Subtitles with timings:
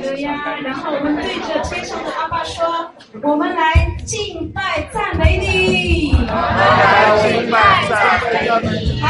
[0.00, 2.90] 的呀，然后我们对着天上的阿爸说
[3.22, 9.00] ：“我们来敬拜赞美你，敬拜赞美你。”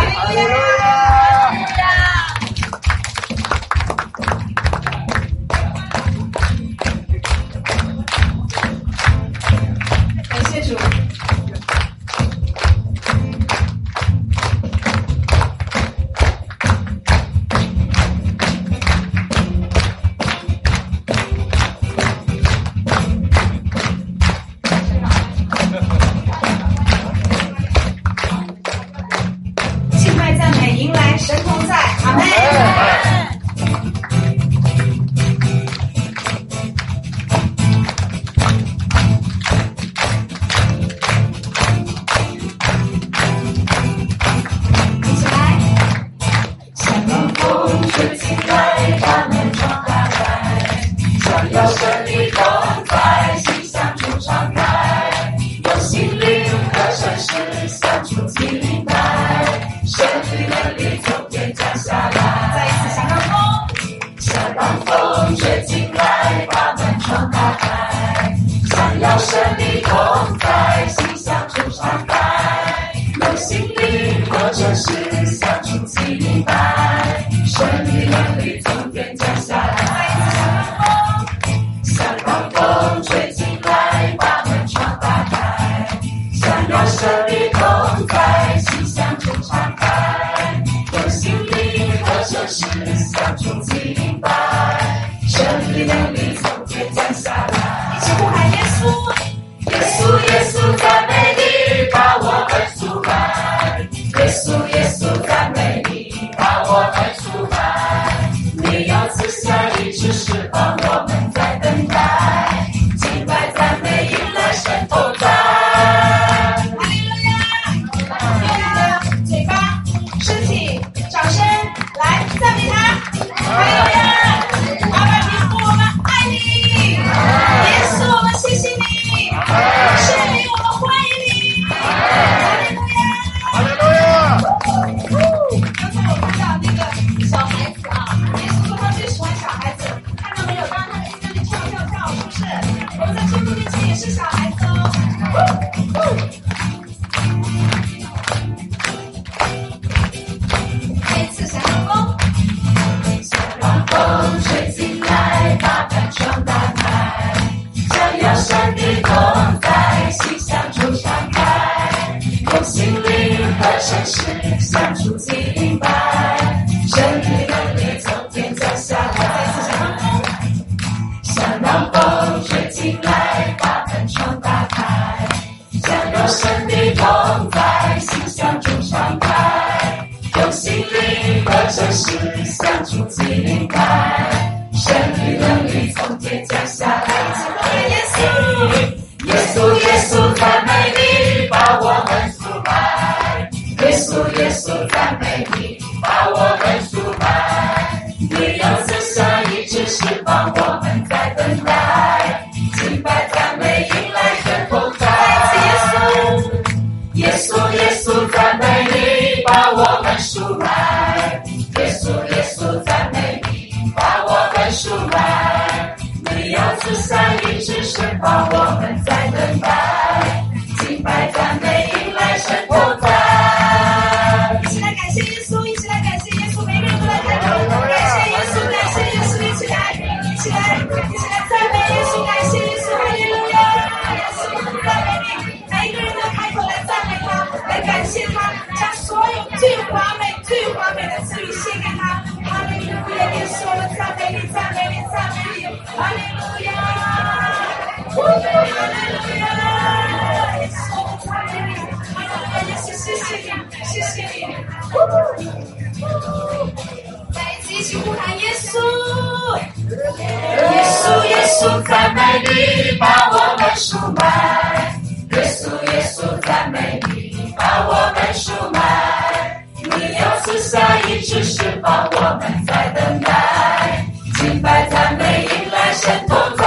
[271.27, 274.07] 只释放，我们在等待，
[274.37, 276.65] 敬拜赞美迎来神同在。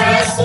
[0.00, 0.40] 耶稣，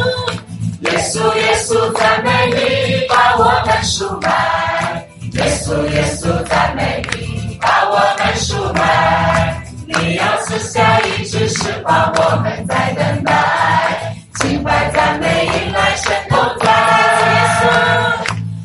[0.82, 5.08] 耶稣，耶稣，赞美你把我们赎买。
[5.32, 9.64] 耶稣，耶稣，赞美你把我们赎买。
[9.88, 16.70] 你要赐下一直释放，我们在等待，敬拜赞美迎来神同在。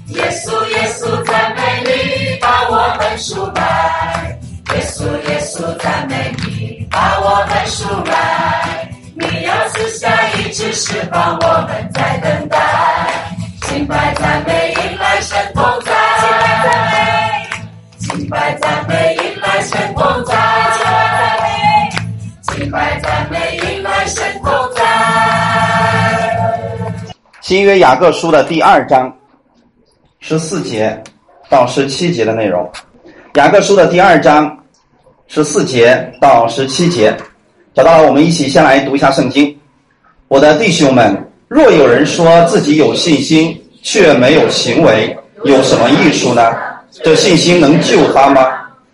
[0.08, 4.35] 耶稣，耶稣，耶稣，赞美你把我们赎买。
[7.66, 8.88] 出来。
[9.14, 12.58] 你要赐下一直释放，我们在等待。
[13.62, 15.92] 敬拜赞美迎来神同在，
[17.98, 20.34] 敬拜赞美迎来神同在，
[22.42, 24.82] 敬拜赞美迎来神同在。
[27.40, 29.14] 新约雅各书的第二章
[30.20, 31.02] 十四节
[31.48, 32.70] 到十七节的内容。
[33.34, 34.56] 雅各书的第二章
[35.28, 37.14] 十四节到十七节，
[37.74, 39.54] 找到了，我们一起先来读一下圣经。
[40.28, 41.16] 我的弟兄们，
[41.48, 45.14] 若有人说自己有信心，却没有行为，
[45.44, 46.42] 有什么益处呢？
[47.02, 48.46] 这信心能救他吗？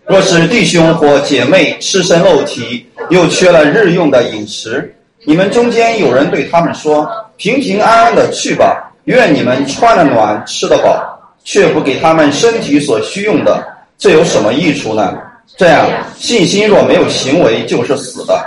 [0.05, 4.93] 若是弟兄或姐妹赤身露体，又缺了日用的饮食，
[5.25, 11.01] 你们中间有人对他们说：“平平安安的去吧，愿你们穿得暖，吃得饱，
[11.45, 13.65] 却不给他们身体所需用的，
[13.97, 15.15] 这有什么益处呢？”
[15.55, 18.43] 这样，信心若没有行为，就是死的。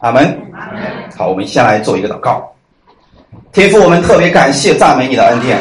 [0.00, 0.36] 阿门。
[1.16, 2.52] 好，我们先来做一个祷告。
[3.52, 5.58] 天父，我们特别感谢赞美你的恩典，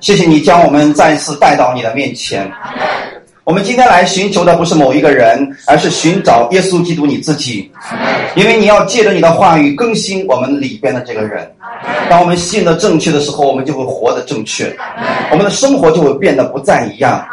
[0.00, 2.50] 谢谢你将我们再次带到你的面前。
[3.44, 7.70] 我们今天来寻求的不是某一个人，而是寻找耶稣基督你自己，
[8.36, 11.50] 因为你要借着你的话语更新我们里边的这个人。
[12.08, 14.74] 当我们信的正确的时候，我们就会活得正确，
[15.30, 17.24] 我们的生活就会变得不再一样。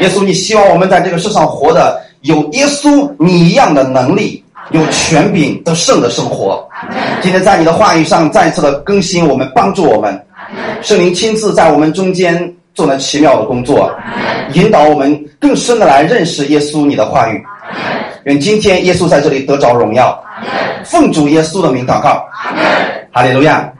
[0.00, 6.66] 耶稣，你希望我们在这个世上活的有耶稣你一样的能力，有权柄得胜的生活。
[7.20, 10.20] 今天在你的话语上再次的更新我们，帮助我们，
[10.80, 13.94] 圣灵亲自在我们中间做了奇妙的工作，
[14.54, 17.40] 引导我们更深的来认识耶稣你的话语。
[18.24, 20.18] 愿今天耶稣在这里得着荣耀，
[20.84, 22.24] 奉主耶稣的名祷告，
[23.12, 23.70] 哈利路亚。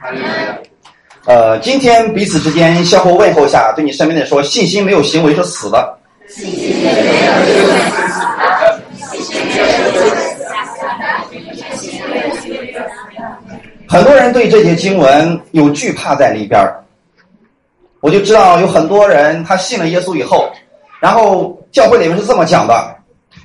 [1.25, 5.97] 呃，今天彼此之间相互问候一下，对你身边的人说：信心没有行为是死的。
[13.87, 16.83] 很多人对这节经文有惧怕在里边儿，
[18.01, 20.51] 我就知道有很多人他信了耶稣以后，
[20.99, 22.95] 然后教会里面是这么讲的：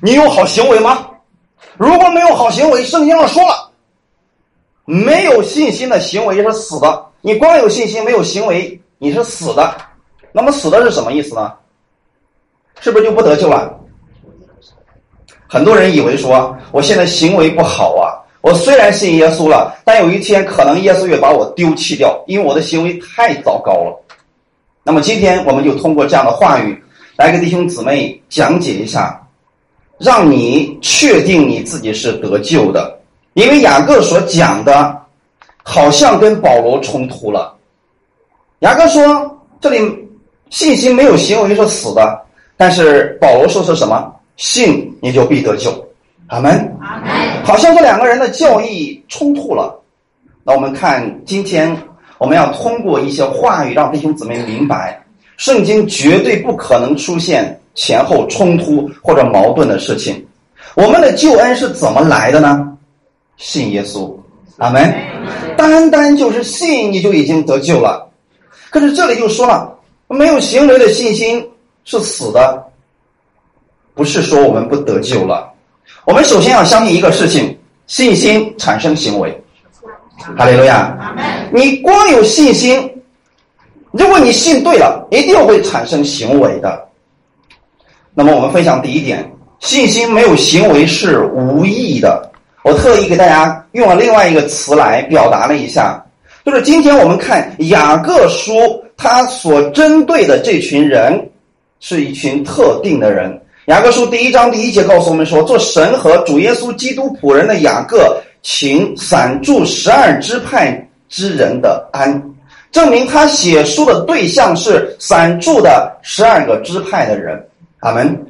[0.01, 1.07] 你有好行为吗？
[1.77, 3.68] 如果没有好行为，圣经上说了，
[4.89, 7.05] 没有信心的行为是死的。
[7.21, 9.75] 你光有信心没有行为，你是死的。
[10.31, 11.53] 那么死的是什么意思呢？
[12.79, 13.71] 是不是就不得救了？
[15.47, 23.95] 很多人以为说，我现在行为不好啊，我虽然信耶稣了，但有一天可能耶稣也把我丢弃掉，因为我的行为太糟糕了。
[24.81, 26.83] 那么今天我们就通过这样的话语，
[27.15, 29.21] 来给弟兄姊妹讲解一下，
[29.99, 32.98] 让你确定你自己是得救的。
[33.33, 34.95] 因为雅各所讲的，
[35.63, 37.55] 好像跟保罗冲突了。
[38.59, 39.79] 雅各说，这里
[40.49, 42.21] 信心没有行为是死的，
[42.57, 44.13] 但是保罗说是什么？
[44.35, 45.69] 信你就必得救，
[46.27, 46.77] 阿门。
[47.43, 49.77] 好像这两个人的教义冲突了。
[50.43, 51.75] 那我们看今天
[52.17, 55.01] 我们要通过一些话语让弟兄姊妹明白，
[55.37, 60.25] 圣经绝对不可能出现前后冲突或者矛盾的事情。
[60.75, 62.68] 我们的救恩是怎么来的呢？
[63.39, 64.15] 信耶稣，
[64.57, 64.93] 阿门。
[65.57, 68.07] 单单就是信你就已经得救了。
[68.69, 69.75] 可是这里就说了，
[70.07, 71.43] 没有行为的信心
[71.85, 72.63] 是死的。
[73.95, 75.51] 不是说我们不得救了，
[76.05, 79.41] 我们首先要相信一个事情：信心产生行为。
[80.37, 81.15] 哈利路亚！
[81.51, 82.89] 你光有信心，
[83.91, 86.87] 如果你信对了，一定会产生行为的。
[88.13, 92.28] 那么我们分享第一点：信心没有行为是无意的。
[92.63, 96.03] 我特意给大家用了另外一个词来表达了一下，
[96.45, 98.53] 就是今天我们看雅各书，
[98.97, 101.29] 他所针对的这群人
[101.79, 103.41] 是一群特定的人。
[103.65, 112.21] 雅各书第一章第一节告诉我们说：“做神和主耶稣基督仆人的雅各，请散住十二支派之人的安，
[112.71, 117.39] 证明他写书的对象是散住的十二个支派的人。”
[117.81, 118.25] 阿门。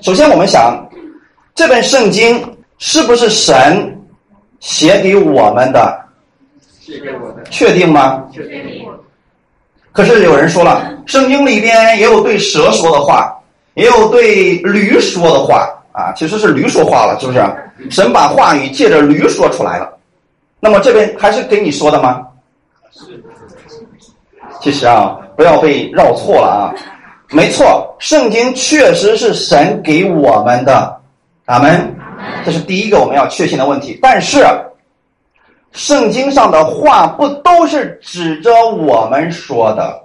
[0.00, 0.88] 首先，我们想，
[1.54, 2.42] 这本圣经
[2.80, 3.96] 是不是神
[4.58, 5.96] 写给我们的？
[6.80, 8.24] 写给我的，确定吗？
[8.32, 8.84] 确定。
[9.92, 13.36] 可是有人说了，圣经里边也有对蛇说的话。
[13.74, 17.40] 也有对驴说的话啊，其实是驴说话了，是不是？
[17.88, 19.96] 神把话语借着驴说出来了。
[20.58, 22.26] 那么这边还是给你说的吗？
[24.60, 26.74] 其实啊，不要被绕错了啊。
[27.30, 30.99] 没错，圣经确实是神给我们的，
[31.50, 31.92] 阿门。
[32.44, 33.98] 这是第一个我们要确信的问题。
[34.00, 34.46] 但是，
[35.72, 40.00] 圣经上的话不都是指着我们说的？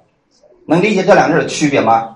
[0.65, 2.09] 能理解这两者的区别吗？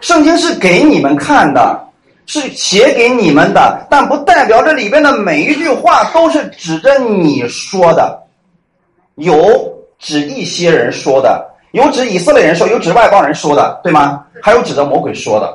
[0.00, 1.78] 圣经是给你们看的，
[2.24, 8.18] 是写给你们的，但不代表这里边的每一句话都是指着你说的，
[9.16, 9.36] 有
[9.98, 14.24] 指一些人说的，有指以色列人说，有指外邦人说的，对吗？
[14.40, 15.54] 还有指着魔鬼说的。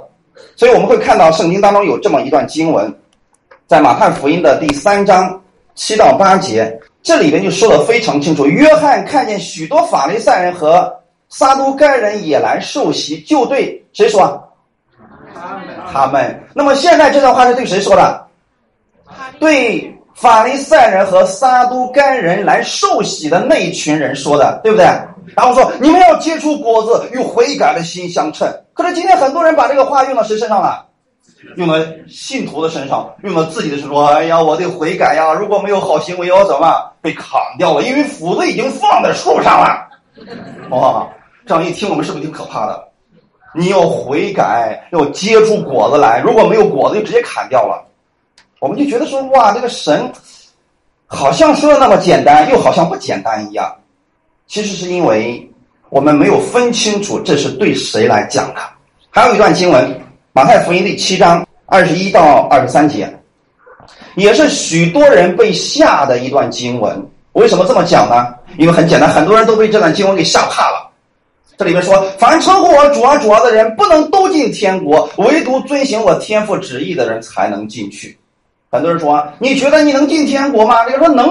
[0.56, 2.94] 所以我们会看到圣经当中有这么一段经文，
[3.68, 5.42] 在马太福音的第三章
[5.74, 8.46] 七到八节，这里边就说的非常清楚。
[8.46, 10.94] 约翰看见许多法利赛人和
[11.30, 14.40] 撒都该人也来受洗，就对谁说？
[15.34, 15.76] 他们。
[15.92, 18.28] 他们那么现在这段话是对谁说的？
[19.40, 24.86] 对法利赛人和撒都该人来受洗的那一群人说的，对不对？
[25.36, 28.48] 然后说你们要结出果子，与悔改的心相称。
[28.76, 30.86] 可是今天很多人把这个话用到谁身上了？
[31.58, 31.76] 用到
[32.08, 35.34] 信徒的身上，用到自己的身上：“哎呀，我得悔改呀！
[35.34, 37.84] 如果没有好行为，要怎么被砍掉了？
[37.84, 39.88] 因为斧子已经放在树上了。”
[40.72, 41.08] 哇，
[41.46, 42.84] 这样一听，我们是不是挺可怕的？
[43.54, 47.86] 你要悔改，要结出果子来，如果没有果子，就直接砍掉了。
[48.60, 50.12] 我们就觉得说：“哇，这个神
[51.06, 53.74] 好像说的那么简单，又好像不简单一样。”
[54.48, 55.50] 其实是因为
[55.90, 58.62] 我们没有分清楚这是对谁来讲的。
[59.10, 60.05] 还有一段经文。
[60.36, 63.10] 马太福音第七章二十一到二十三节，
[64.16, 66.94] 也是许多人被吓的一段经文。
[67.32, 68.36] 为什么这么讲呢？
[68.58, 70.92] 因为很简单，很多人都被这段经文给吓怕了。
[71.56, 78.18] 这里面说，凡称呼我主啊主啊的人，不能都进天国，唯独遵行我天父旨意的人才能进去。
[78.70, 80.84] 很多人说，你觉得你能进天国吗？
[80.84, 81.30] 这个说能。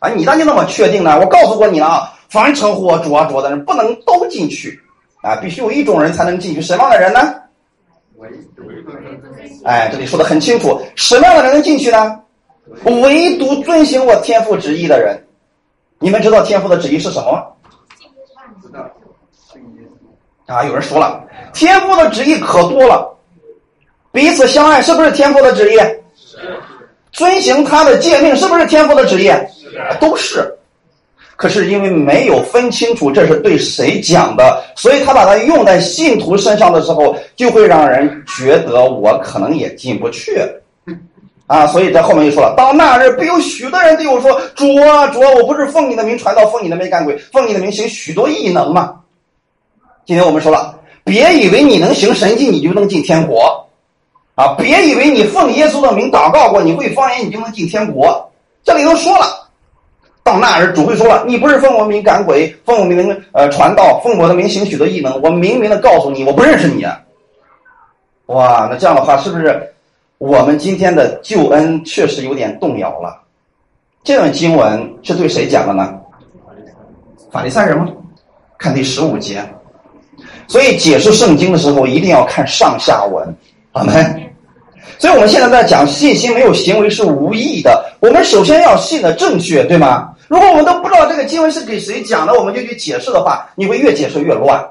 [0.00, 1.18] 啊，你咋就那么确定呢？
[1.18, 4.78] 我告诉过你了啊，凡称呼我主啊主啊的人，不能都进去，
[5.22, 6.60] 啊，必须有一种人才能进去。
[6.60, 7.34] 什么样的人呢？
[9.64, 12.20] 哎，这里说的很清楚，什么样的人能进去呢？
[12.84, 15.16] 唯独遵行我天父旨意的人。
[16.00, 17.44] 你们知道天父的旨意是什么吗？
[18.62, 18.84] 知道。
[20.46, 23.16] 啊，有人说了，天父的旨意可多了，
[24.10, 25.76] 彼此相爱是不是天父的旨意？
[26.16, 26.38] 是。
[27.12, 29.26] 遵行他的诫命是不是天父的旨意？
[29.26, 29.96] 是。
[30.00, 30.57] 都是。
[31.38, 40.42] 可是因为没有分清楚这是对谁讲的，所以他把它用在信徒身上的时候，就会让人觉得我可能也进不去，
[41.46, 41.64] 啊！
[41.68, 48.96] 所以在后面又说了，到那日必有许多人对我说：“主啊，主啊，我不是奉你的名传道，奉你的名干鬼，奉你的名行许多异能吗？”
[50.04, 53.64] 今天我们说了，别以为你能行神迹，你就能进天国，
[54.34, 54.56] 啊！
[54.58, 58.28] 别以为你奉耶稣的名祷告过，你会方言，你就能进天国。
[58.64, 59.47] 这里头说了。
[60.28, 65.18] 到那儿，主会说了：“你不是奉我名赶鬼，奉我名呃传道，奉我的名行许多异能。
[65.22, 67.00] 我明明的告诉你，我不认识你啊。”
[68.26, 69.72] 哇，那这样的话，是不是
[70.18, 73.18] 我们今天的救恩确实有点动摇了？
[74.04, 75.94] 这段经文是对谁讲的呢？
[77.32, 77.88] 法利赛人吗？
[78.58, 79.42] 看第十五节。
[80.46, 83.34] 所以解释圣经的时候，一定要看上下文，
[83.72, 83.92] 好没？
[84.98, 87.84] 所以我们现在在讲信心没有行为是无意的。
[88.00, 90.10] 我们首先要信的正确，对吗？
[90.28, 94.62] 如果我们都不知道这个经文是给谁讲的，我们就去解释的话，你会越解释越乱。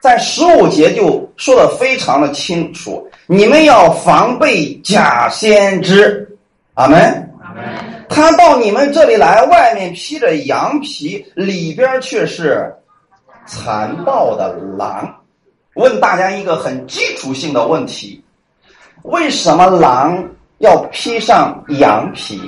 [0.00, 6.26] 在十五节就说的非常的清楚，你们要防备假先知。
[6.74, 6.98] 阿门。
[7.42, 7.64] 阿门。
[8.08, 12.72] 他到你们这里来，外面披着羊皮，里边却是
[13.46, 15.14] 残暴的狼。
[15.74, 18.24] 问大家一个很基础性的问题：
[19.02, 20.26] 为什么狼
[20.58, 22.40] 要披上羊皮？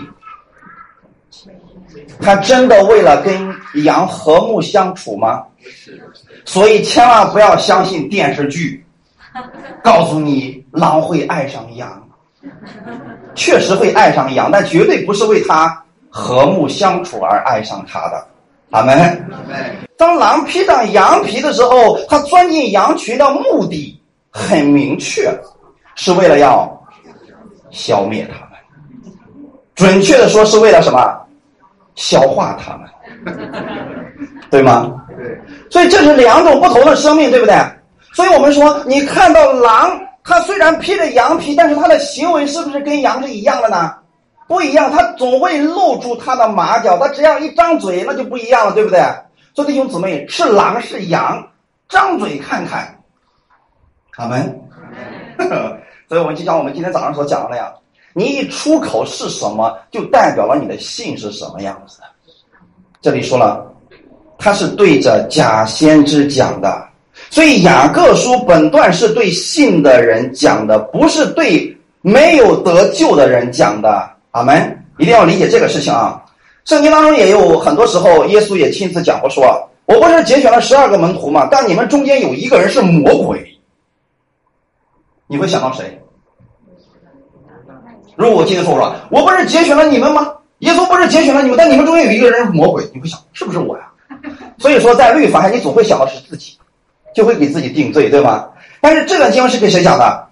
[2.20, 3.54] 他真的为了跟
[3.85, 5.44] 羊和睦相处吗？
[6.44, 8.85] 所以千万不要相信电视剧，
[9.85, 12.09] 告诉你狼会爱上羊，
[13.35, 18.26] 确实会爱上羊，但绝对不是为他和睦相处而爱上他的。
[18.70, 19.28] 阿门。
[19.97, 25.30] 当狼披上羊皮的时候，它钻进羊群的目的很明确，
[25.94, 26.70] 是为了要
[27.70, 28.50] 消灭他们。
[29.75, 31.20] 准确的说，是为了什么？
[31.94, 32.88] 消化它们，
[34.50, 34.92] 对吗？
[35.16, 35.40] 对。
[35.70, 37.54] 所以这是两种不同的生命，对不对？
[38.12, 43.94] 所以我们说，你看到狼，它虽然披着羊皮，但是它的行为是不是跟羊是一样的呢？
[44.49, 49.00] 不一样，它总会露出它的马脚，它只要一张嘴，那就不一样了，对不对？
[49.54, 51.47] 所以弟兄姊妹，是狼是羊，
[51.88, 52.99] 张嘴看看，
[54.12, 54.61] 他们。
[56.09, 57.73] 所以我们就像我们今天早上所讲的那样。
[58.12, 62.05] 你一出口是什么，就代表了你的信是什么样子的。
[63.00, 63.67] 这里说了，
[64.38, 66.88] 他是对着假先知讲的，
[67.31, 74.11] 所以雅各书本段是对信的人讲的，不是对没有得救的人讲的。
[74.33, 74.85] 阿门！
[74.99, 76.25] 一定要理解这个事情啊。
[76.64, 79.45] 圣经当中也有很多时候，耶稣也亲自讲过，说
[79.87, 81.49] 我不是节选了十二个门徒吗？
[81.50, 83.59] 但你们中间有一个人是魔鬼，
[85.26, 86.00] 你会想到谁？
[88.21, 90.31] 如果我今天说说，我不是节选了你们吗？
[90.59, 93.85] 耶稣不是节选了你们，但你们中间有一个人魔鬼，你会想是不是我呀？
[94.61, 96.59] 所以说，在律法下，你总会想到是自己，
[97.15, 98.47] 就会给自己定罪，对吗？
[98.79, 100.27] 但是这段经文是给谁讲的？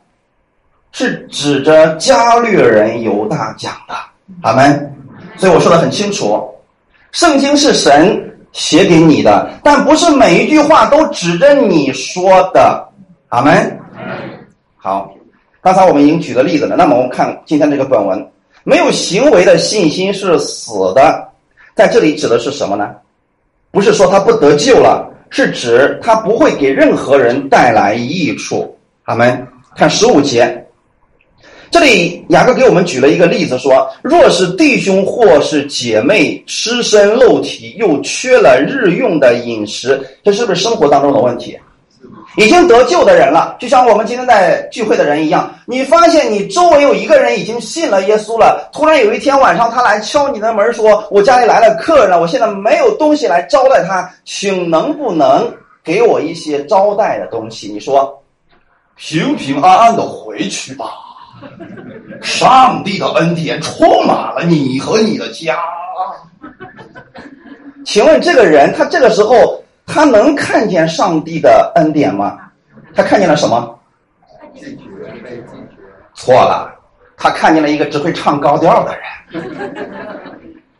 [0.92, 3.94] 是指着加略人犹大讲的，
[4.42, 4.94] 阿门。
[5.38, 6.46] 所以我说的很清楚，
[7.12, 12.86] 圣经是神写给你的，但不是每一句话都指着你说的，
[13.30, 13.80] 阿门。
[14.76, 15.10] 好，
[15.60, 18.26] 刚才我们已经举了例子了，那么我们看今天这个本文，
[18.64, 21.28] 没有行为的信心是死的，
[21.74, 22.90] 在这里指的是什么呢？
[23.70, 29.46] 不是说他不得救了，是指他不会给任何人带来益处，阿门。
[29.76, 30.64] 看十五节。
[31.70, 41.58] 这里雅各给我们举了一个例子，说：若是弟兄或是姐妹失身肉体，又缺了日用的饮食，这是不是生活当中的问题？
[42.36, 58.22] 已经得救的人了，就像我们今天在聚会的人一样，你发现你周围有一个人已经信了耶稣了，突然有一天晚上他来敲你的门，说：“我家里来了客人了，我现在没有东西来招待他，请能不能给我一些招待的东西？”你说，
[58.94, 60.86] 平平安安的回去吧。
[62.20, 65.56] 上帝的恩典充满了你和你的家。
[67.84, 69.57] 请问这个人，他这个时候
[69.88, 72.38] 他能看见上帝的恩典吗？
[72.94, 73.76] 他看见了什么？
[76.14, 76.72] 错了，
[77.16, 78.94] 他看见了一个只会唱高调的
[79.32, 79.42] 人，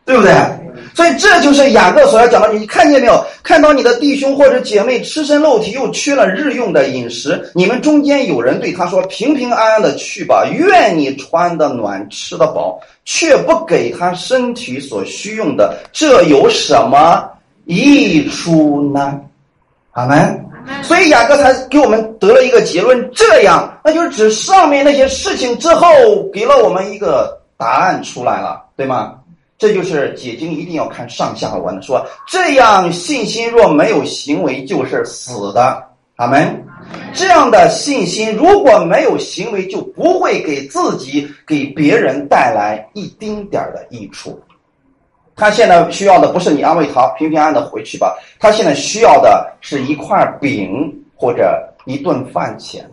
[0.05, 0.33] 对不对？
[0.93, 3.23] 所以这就是雅各所要讲的，你看见没有？
[3.41, 17.29] 看到你的弟兄或者姐妹吃身肉体，又缺了日用的饮食，你们中间有人对他说：“平平安安的去吧，愿你穿的暖，吃的饱，却不给他身体所需用的，这有什么
[17.75, 19.19] 益处呢？”
[19.93, 20.45] 阿门。
[20.83, 25.87] 所以雅各才给我们得了一个结论，这样，那就是指上面那些事情之后，
[26.31, 29.15] 给了我们一个答案出来了，对吗？
[29.57, 35.83] 这就是解经一定要看上下文，说这样信心若没有行为就是死的，
[36.17, 36.63] 阿门。
[37.13, 44.39] 这样的信心如果没有行为，就不会给自己、给别人带来一丁点儿的益处。
[45.39, 52.85] 他现在需要的不是你安慰他平平安安的回去吧，他现在需要的是一块饼或者一顿饭钱，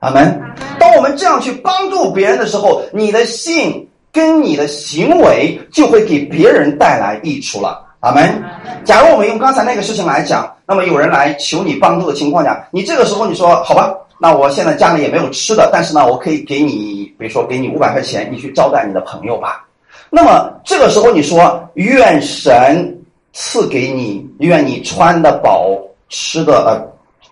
[0.00, 0.40] 阿门。
[0.78, 3.88] 当我们这样去帮助别人的时候，你的信。
[4.14, 8.40] 跟你的行为就会给别人带来益处了，阿门。
[8.84, 19.66] 假如我们用刚才那个事情来讲，那么有人来求你帮助的情况下，你这个时候你说好吧，那我现在家里也没有吃的，但是呢，我可以给你，比如说给你五百块钱，你去招待你的朋友吧。
[20.14, 22.96] 那么这个时候你说愿神
[23.32, 25.76] 赐给你，愿你穿的饱，
[26.08, 26.78] 吃的呃，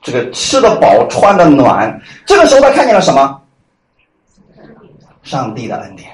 [0.03, 1.97] 这个吃的饱，穿的暖。
[2.27, 3.41] 这个时候他看见了什么？
[5.23, 6.11] 上帝的恩典。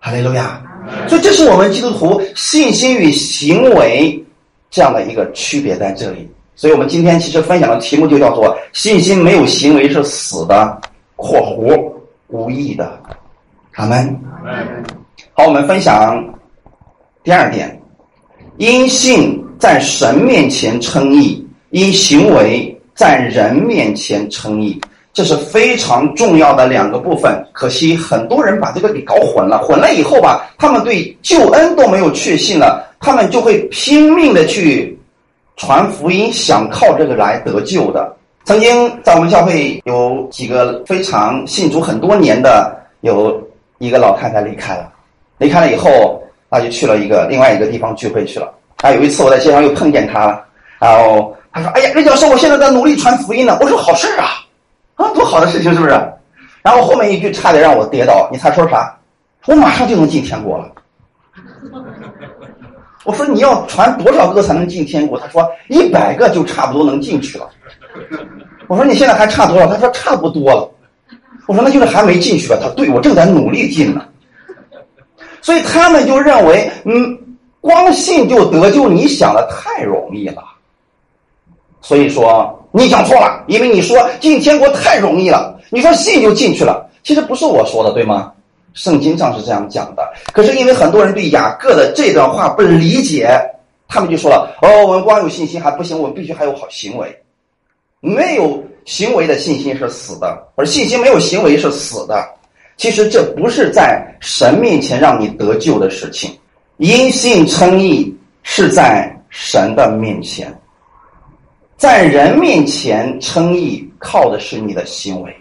[0.00, 0.60] 哈利路亚！
[1.06, 4.20] 所以这是我们基督徒信心与行为
[4.68, 6.28] 这样的一个区别在这里。
[6.56, 10.76] 所以我们今天其实分享的题目就叫做“信心没有行为是死的
[11.14, 11.92] ”（括弧
[12.26, 12.98] 无意的）。
[13.76, 14.20] 阿门。
[15.32, 16.22] 好，我们分享
[17.22, 17.80] 第二点：
[18.58, 24.80] 因信在神面前称义，因行为在人面前称义。
[25.12, 29.58] 这是非常重要的两个部分，可惜很多人把这个给搞混了。
[29.58, 34.96] 混了以后吧，他们对救恩都没有确信了，他们就会拼命的去
[35.56, 38.16] 传福音，想靠这个来得救的。
[38.44, 43.42] 曾经在我们教会有几个非常信主很多年的，有
[43.78, 44.89] 一个老太太离开了，
[45.40, 48.52] 离开了以后，他就去了一个另外一个地方聚会去了。
[48.76, 50.44] 啊，有一次我在街上又碰见他了，
[50.78, 54.44] 然后他说：“哎呀，任教授，我现在在努力传福音呢。”我说：“好事啊。”
[54.96, 55.90] 啊，多好的事情是不是？
[56.62, 58.94] 然后后面一句差点让我跌倒，你猜说啥？
[59.46, 60.70] 我马上就能进天国了。
[63.04, 65.18] 我说你要传多少个才能进天国？
[65.18, 67.48] 他说一百个就差不多能进去了。
[68.66, 69.66] 我说你现在还差多少？
[69.66, 70.70] 他说差不多了。
[71.46, 72.58] 我说那就是还没进去吧？
[72.62, 74.04] 他对我正在努力进呢。
[75.42, 77.18] 所以他们就认为，嗯，
[77.60, 80.42] 光信就得救，你想的太容易了。
[81.80, 82.56] 所以说。
[82.72, 88.32] 你想错了，因为你说进天国太容易了，你说信就进去了，其实不是我说的，对吗？
[88.74, 90.08] 圣经上是这样讲的。
[90.32, 93.28] 可是因为很多人对雅各的这段话不理解，
[93.88, 97.22] 他们就说了：“哦，我们光有信心还不行，我们必须还有好行为。
[97.98, 102.24] 没有行为的信心是死的，而信心没有行为是死的。
[102.80, 106.34] 其实这不是在神面前让你得救的事情，
[106.78, 108.10] 因信称义
[108.42, 110.50] 是在神的面前。”
[111.76, 115.36] 在人面前称义，靠的是你的行为。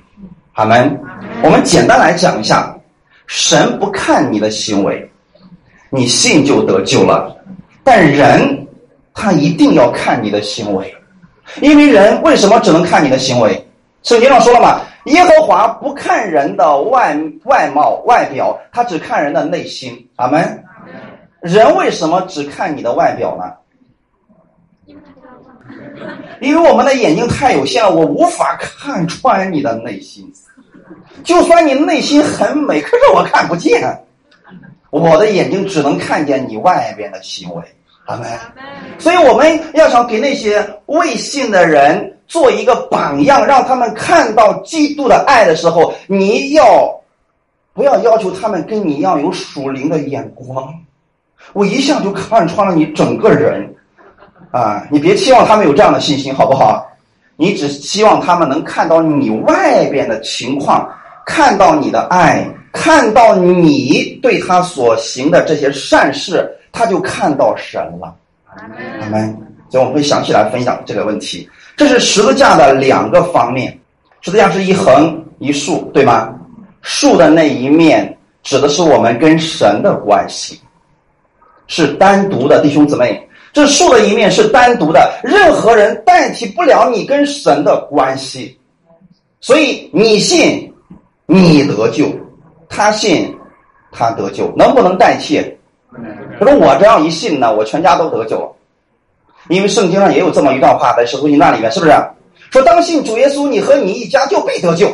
[0.52, 1.00] 好们，
[1.42, 2.78] 我们简单来讲一下，
[3.26, 5.10] 神不看你的行为，
[5.90, 7.34] 你信就得救了。
[7.86, 8.68] 但人
[9.14, 10.94] 他一定要看你的行为，
[11.62, 13.66] 因为人为什么只能看你的行为？
[14.04, 20.08] 圣经上说了嘛，耶和华不看人的外外貌外表，他只看人的内心。
[20.16, 20.64] 阿门。
[21.42, 23.54] 人为什么只看你的外表呢？
[26.42, 30.30] 因为我们的眼睛太有限了，我无法看穿你的内心。
[31.24, 33.82] 就算你内心很美，可是我看不见。
[34.90, 37.64] 我的眼睛只能看见你外边的行为，
[38.06, 38.28] 阿门。
[38.98, 46.64] 所以我们要想给那些未信的人做一个榜样，让他们看到基督的爱的时候，你要
[47.74, 50.74] 不要要求他们跟你一样有属灵的眼光？
[51.54, 53.68] 我一下就看穿了你整个人。
[54.52, 56.88] 啊，你别期望他们有这样的信心，好不好？
[57.36, 60.90] 你只希望他们能看到你外边的情况，
[61.26, 68.16] 看到你的爱，看到你对他所行的这些善事，他就看到神了。
[69.02, 69.38] 阿门。
[69.70, 71.48] 所以我们会详细来分享这个问题。
[71.80, 73.80] 这是十字架的两个方面，
[74.20, 76.36] 十字架是一横一竖，对吗？
[76.82, 80.60] 竖的那一面指的是我们跟神的关系，
[81.68, 83.26] 是单独的，弟兄姊妹。
[83.54, 88.60] 这竖的一面是单独的，任何人代替不了你跟神的关系，
[89.40, 90.70] 所以你信，
[91.28, 92.08] 你得救；
[92.68, 93.34] 他信，
[93.90, 94.54] 他得救。
[94.54, 95.42] 能不能代替？
[96.38, 98.52] 他说我这样一信呢，我全家都得救了。
[99.50, 101.92] 因为圣经上也有这么一段话，在使徒行传里面，是不是？
[102.52, 104.90] 说当信主耶稣，你和你一家就必得救。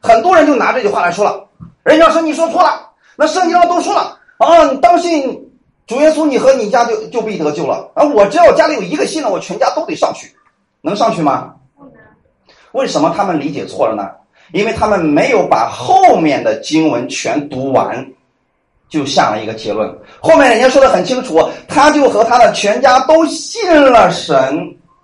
[0.00, 1.44] 很多人就拿这句话来说了，
[1.82, 5.42] 人家说你说错了，那圣经上都说了啊，当信。
[5.86, 8.02] 主耶稣，你和你家就就必得救了啊！
[8.02, 10.28] 我只要家里有一个信了，我全家都得上去，
[10.80, 11.54] 能上去吗？
[12.72, 14.10] 为什么他们理解错了呢？
[14.52, 18.04] 因为他们没有把后面的经文全读完，
[18.88, 19.88] 就下了一个结论。
[20.20, 24.58] 后面人家说的很清楚，他就和他的全家都信了神，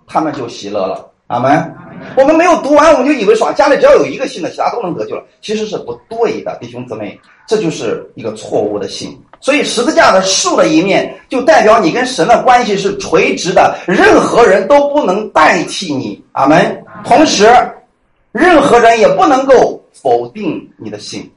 [0.07, 1.09] 他们就喜乐了。
[1.27, 1.75] 阿门。
[2.17, 7.17] 我们没有读完，我们就以为说家里只要有一个信的，其他都能得救了，其实是不对的，弟兄姊妹，
[7.47, 9.17] 这就是一个错误的信。
[9.39, 16.21] 所以十字架的竖的一面，就代表你跟神的关系是垂直的，任何人都不能代替你。
[16.33, 16.83] 阿门。
[17.05, 17.49] 同时，
[18.33, 21.29] 任何人也不能够否定你的信。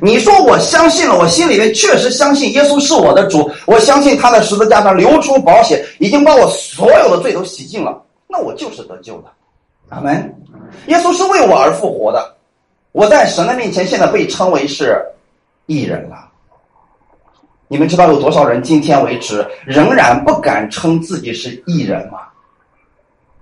[0.00, 9.24] 你说我相信了，我心里面确实相信耶稣是我的主，我相信他在十字架上流出宝血，已经把我所有的罪都洗净了，那我就是得救的。
[9.90, 10.34] 阿门。
[10.86, 12.34] 耶稣是为我而复活的，
[12.92, 15.00] 我在神的面前现在被称为是
[15.66, 16.16] 义人了。
[17.68, 22.18] 你们知道有多少人今天为止仍然不敢称自己是艺人吗？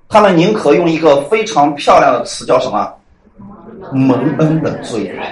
[0.09, 2.91] 他们宁可用一个非常漂亮的词叫什么
[3.93, 5.23] “蒙恩的罪人”。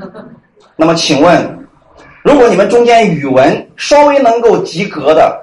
[0.76, 1.66] 那么，请问，
[2.22, 5.40] 如果你们中间语文稍微能够及格的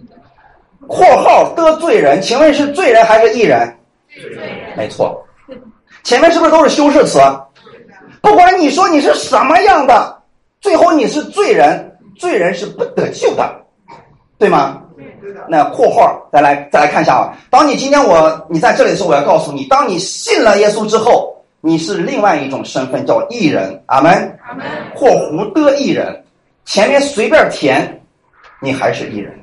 [0.86, 3.76] （括号的罪人），请问是罪人还是艺人？
[4.76, 5.22] 没错，
[6.04, 7.20] 前面是不是都是修饰词？
[8.20, 10.14] 不管你说你是什么样的。
[10.58, 13.48] 最后你是罪人，罪人是不得救的，
[14.38, 14.82] 对吗？
[15.48, 17.36] 那括号再来再来看一下啊。
[17.50, 21.35] 当你今天我你在这里的时候，我要告诉你，当你信了耶稣之后，
[21.66, 23.82] 你是另外一种身份，叫艺人。
[23.86, 24.12] 阿门。
[24.46, 24.64] 阿门。
[24.94, 26.24] 括弧的艺人，
[26.64, 28.00] 前面随便填，
[28.60, 29.36] 你还是艺人。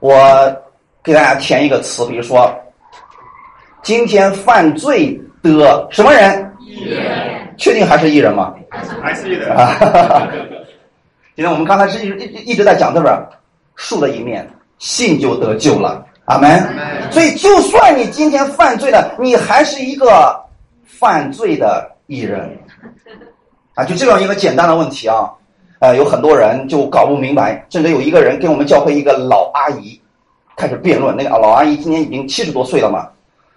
[0.00, 0.52] 我
[1.00, 2.52] 给大家填一个词，比如说，
[3.84, 6.52] 今天犯罪的什么人？
[6.58, 7.54] 艺人。
[7.56, 8.52] 确定还是艺人吗？
[9.00, 9.78] 还是艺人啊！
[11.36, 13.14] 今天我们刚才是一一一直在讲，对不是？
[13.76, 14.44] 树的一面，
[14.78, 16.60] 信就得救了，阿门。
[17.12, 20.36] 所以，就算你今天犯罪了，你还是一个
[21.02, 22.56] 犯罪的艺人
[23.74, 23.84] 啊！
[23.84, 25.28] 就这样一个简单的问题啊，
[25.80, 30.00] 呃，有很多人就搞不明白，甚至有一个人跟我们教会一个老阿姨
[30.56, 33.08] 开始辩论，那个老阿姨今年已经七十多岁了嘛。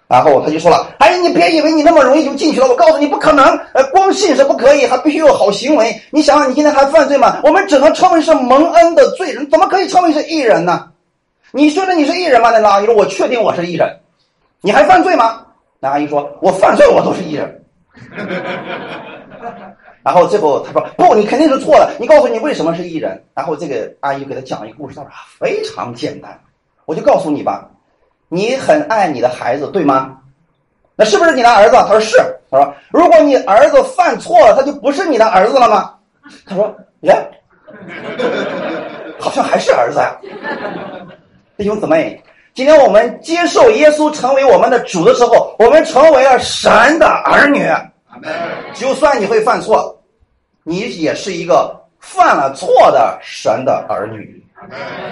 [0.08, 3.44] 然后他就说了：“哎，你别以为你那么容易就进去了，我告诉你不可能。
[3.74, 5.94] 呃，光信是不可以，还必须有好行为。
[6.10, 7.38] 你想想，你今天还犯罪吗？
[7.44, 10.88] 我们只能称为是蒙恩的罪人，怎么可以称为是艺人呢？
[11.52, 12.50] 你说的你是艺人吗？
[12.50, 13.88] 那阿姨说：我确定我是艺人。
[14.62, 15.45] 你还犯罪吗？
[15.86, 17.64] 阿姨说：我犯罪我都是艺人。
[20.02, 21.94] 然后最后他说：不，你肯定是错了。
[21.98, 23.24] 你告诉你为什么是艺人？
[23.34, 26.38] 然后这个阿姨给他讲一个故事，他说非常简单，
[26.84, 27.70] 我就告诉你吧。”
[28.28, 30.18] 你很爱你的孩子，对吗？
[30.96, 31.76] 那是不是你的儿子？
[31.76, 32.16] 他说是。
[32.50, 35.94] 他说，如果你儿子犯错了，他就不是你的儿子了吗？
[36.44, 37.14] 他说，耶，
[39.20, 40.16] 好像还是儿子呀。
[41.56, 42.20] 弟兄姊妹，
[42.56, 47.68] 今天我们接受耶稣成为我们的主的时候，我们成为了神的儿女。
[48.72, 49.94] 就算你会犯错，
[50.64, 54.42] 你也是一个犯了错的神的儿女。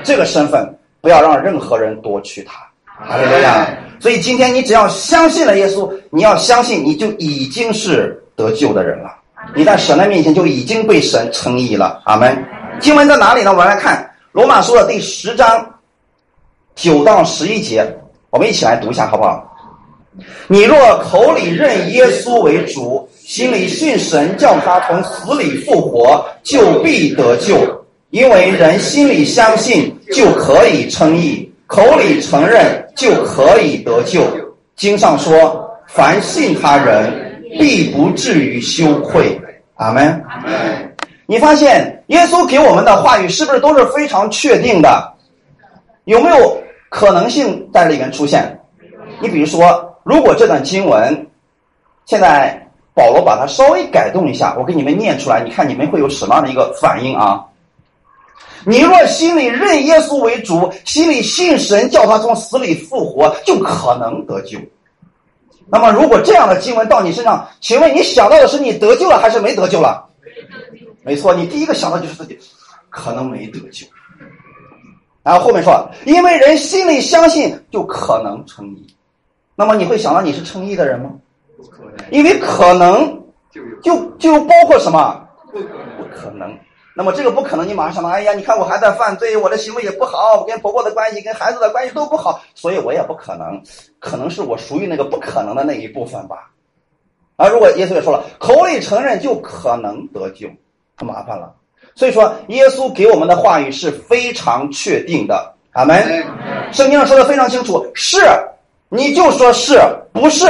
[0.02, 0.66] 这个身份
[1.02, 2.54] 不要让任何人夺去它。
[2.86, 3.68] 哈利路亚！
[4.00, 9.14] 所以今天你只要相信了耶稣，你要相信你就已经是得救的人了。
[9.54, 12.00] 你在神的面前就已经被神称义了。
[12.06, 12.42] 阿门。
[12.80, 13.50] 经文在哪里呢？
[13.50, 15.73] 我们来看罗马书的第十章
[16.74, 17.86] 九到十一节，
[18.30, 19.50] 我们一起来读一下，好不好？
[20.46, 27.56] 你若口里认耶稣为主，心里信神叫他从死里复活，就必得救。
[28.10, 34.22] 因为人心里相信就可以称义，口里承认就可以得救。
[34.76, 39.40] 经上说：“凡信他人，必不至于羞愧。”
[39.74, 40.22] 阿门。
[41.26, 45.12] 你发现耶稣给我们的话语是不是都是非常确定的？
[46.04, 46.62] 有没有
[46.94, 48.56] 可能性在里面出现？
[49.20, 49.90] 你比如说。
[50.04, 51.26] 如果这段经文，
[52.04, 52.54] 现在
[52.94, 57.42] 保罗把它稍微改动一下，我给你们念出来，你看你们会有什么样的一个反应啊？
[58.66, 64.58] 你若心里认耶稣为主，心里信神叫他从死里复活，就可能得救。
[65.68, 70.06] 那么，如果这样的经文到你身上，请问你想到的是你得救了还是没得救了？
[71.02, 72.38] 没错，你第一个想到就是自己
[72.90, 73.86] 可能没得救。
[75.24, 78.86] 然后后面说，因为人心里相信，就可能成义。
[79.56, 81.10] 那么你会想到你是称义的人吗？
[82.10, 83.20] 因为可能
[83.82, 85.26] 就就包括什么？
[85.50, 86.56] 不可能。
[86.96, 93.60] 那么这个不可能，你马上想到，哎呀，你看我还在犯罪，我的行为也不好，我跟婆婆的关系、跟孩子的关系都不好，所以我也不可能。
[93.98, 96.50] 可能是我属于那个不可能的那一部分吧。
[97.36, 100.48] 啊，如果耶稣也说了，口里承认就可能得救，
[100.96, 101.52] 很麻烦了。
[101.94, 105.54] 所以说，耶稣给我们的话语是非常确定的。
[105.72, 106.24] 阿门。
[106.72, 108.18] 圣经上说的非常清楚，是。
[108.88, 109.78] 你就说是
[110.12, 110.46] 不是？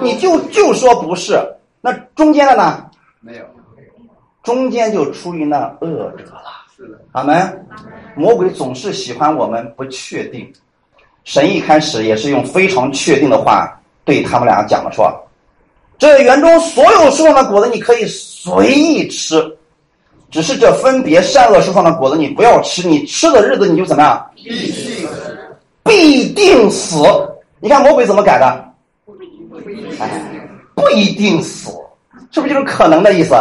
[0.00, 1.38] 你就就说不是。
[1.80, 2.84] 那中间的呢？
[3.20, 3.44] 没有。
[4.42, 6.64] 中间就出于那恶者了。
[6.76, 6.98] 是的。
[7.12, 7.66] 阿门。
[8.14, 10.50] 魔鬼总是喜欢我们不确定。
[11.24, 15.12] 神一开始也是用非常确定的话对他们俩讲了说
[15.98, 19.42] ：“这园中所有树上的果子你可以随意吃，
[20.30, 22.86] 只是这分别善恶树上的果子你不要吃。
[22.86, 24.30] 你吃的日子你就怎么样？
[24.34, 25.08] 必定死。
[25.84, 27.02] 必定死。”
[27.58, 28.64] 你看魔鬼怎么改的？
[29.98, 30.10] 哎，
[30.74, 31.72] 不一定死，
[32.30, 33.34] 是不是就是可能的意思？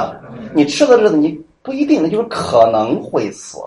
[0.53, 3.57] 你吃的日子你不一定，那就是可能会死。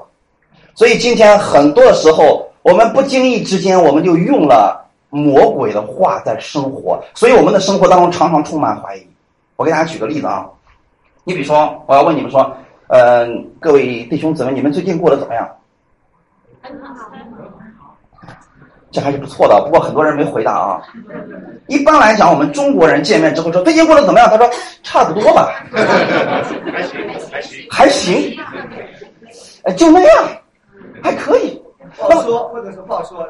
[0.74, 9.06] 所以今天很多的时候，我们不经意之间，我们就用了魔鬼的话在生活，所以我们的生活当中常常充满怀疑。
[9.56, 10.46] 我给大家举个例子啊，
[11.24, 12.50] 你比如说，我要问你们说，
[12.88, 15.48] 嗯，各位弟兄姊妹，你们最近过得怎么样？
[18.90, 20.82] 这还是不错的，不过很多人没回答啊。
[21.66, 24.28] 一般来讲，我们中国人见面之后说最近过得怎么样？
[24.30, 24.50] 他说
[24.82, 25.52] 差不多吧，
[26.72, 28.38] 还行还行还行，
[29.64, 30.28] 哎就那样，
[31.02, 31.62] 还可以。
[31.98, 33.28] 不好说，或者是不好说。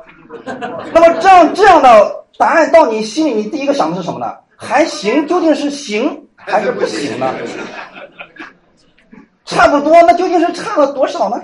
[0.93, 4.33] 那么这样这样的答案到你心里，你第一个想的是什么呢？
[4.55, 7.35] 还行，究竟是行还是不行呢？
[9.49, 11.41] 差不多，那究竟是差了多少呢？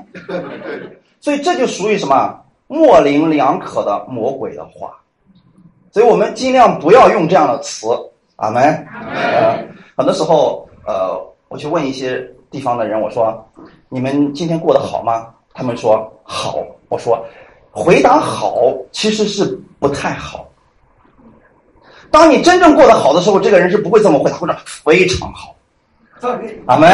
[1.20, 2.40] 所以这就属于什么？
[2.66, 4.94] 模棱两可的魔鬼的话，
[5.92, 7.86] 所以我们尽量不要用这样的词。
[8.36, 8.62] 阿门。
[9.14, 9.58] 呃，
[9.96, 11.14] 很多时候，呃，
[11.48, 13.46] 我去问一些地方的人，我说
[13.88, 17.22] ：“你们今天过得好吗？”他们说：“好。”我说
[17.70, 19.44] ：“回答好其实是
[19.78, 20.48] 不太好。
[22.10, 25.54] 当你真正过得好的时候，这个人是不会这么回答，或者非常好。”
[26.66, 26.90] 阿门。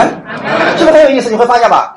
[0.77, 1.31] 是不是很有意思？
[1.31, 1.95] 你会发现吧？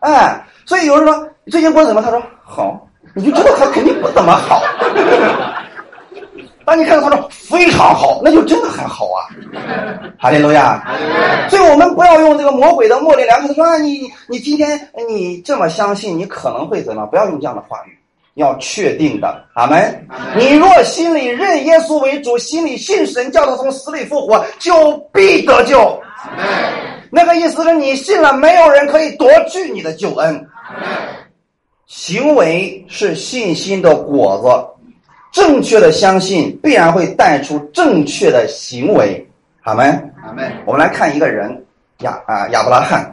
[0.00, 4.62] 哎，所以有人说：“最近过得怎么？”他说：“好。”你就知道他肯定不怎么好。
[6.64, 9.26] 当你看到他说非常好，那就真的很好啊！
[10.16, 10.86] 哈利路亚！
[11.48, 17.04] 所以我们不要用这个魔鬼的模棱两可的说啊，你你今天你这么相信，你可能会怎么？
[17.06, 17.98] 不要用这样的话语，
[18.34, 19.42] 要确定的。
[19.54, 20.06] 阿门！
[20.36, 26.00] 你若心里认耶稣为主，心里信神叫他从死里复活，就必得救。
[27.10, 30.46] 那个意思是你信了，没有人可以夺去你的救恩。
[31.86, 39.26] 行为是信心的果子，正确的相信必然会带出正确的行为。
[39.60, 39.90] 好没？
[40.24, 40.42] 好没？
[40.64, 41.64] 我们来看一个人
[41.98, 43.04] 亚啊亚伯拉罕，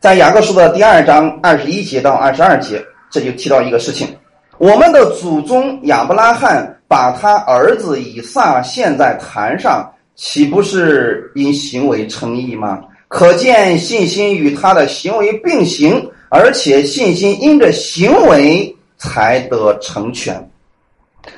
[0.00, 4.06] 在雅各书的第二章二十一节到二十二节，这就提到一个事情：
[4.58, 12.80] 我们的祖宗亚伯拉罕把他儿子以撒献在坛上，岂不是因行为称义吗？
[13.06, 16.10] 可见信心与他的行为并行。
[16.28, 20.50] 而且信心因着行为才得成全。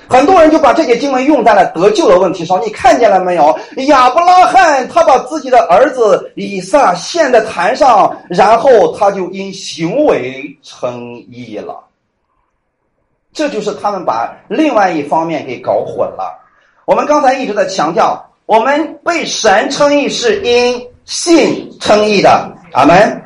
[0.08, 2.58] 很多人就把这些经文用在了得救的问题上。
[2.64, 3.56] 你看见了没有？
[3.88, 11.84] 亚伯拉罕他把自己的儿子以撒献在坛上，然后他就因行为称义了。
[13.34, 16.34] 这就是他们把另外一方面给搞混了。
[16.86, 23.22] 我们刚才一直在强调，我们被神称义是因信称义的，阿门。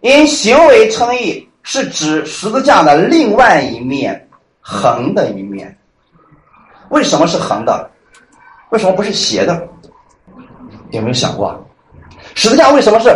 [0.00, 4.26] 因行为称义是指十字架的另外一面，
[4.58, 5.76] 横的一面。
[6.88, 7.90] 为什么是横的？
[8.70, 9.68] 为什么不是斜的？
[10.92, 11.54] 有没有想过？
[12.34, 13.14] 十字架为什么是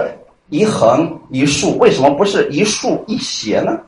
[0.50, 1.78] 一横一竖？
[1.78, 3.80] 为什么不是一竖一斜呢？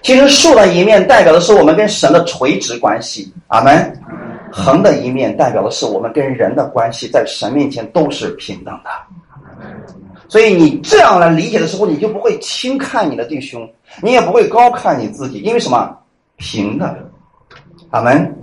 [0.00, 3.99] 其实竖的一面代表的是我们跟神的垂直关系，阿门。
[4.52, 8.90] 横的一面代表的是我们跟人的关系，在神面前都是平等的。
[10.28, 13.68] 所以你这样来理解的时候，你就不会轻看你的弟兄，
[14.00, 15.96] 你也不会高看你自己，因为什么？
[16.36, 16.96] 平的，
[17.90, 18.36] 阿门。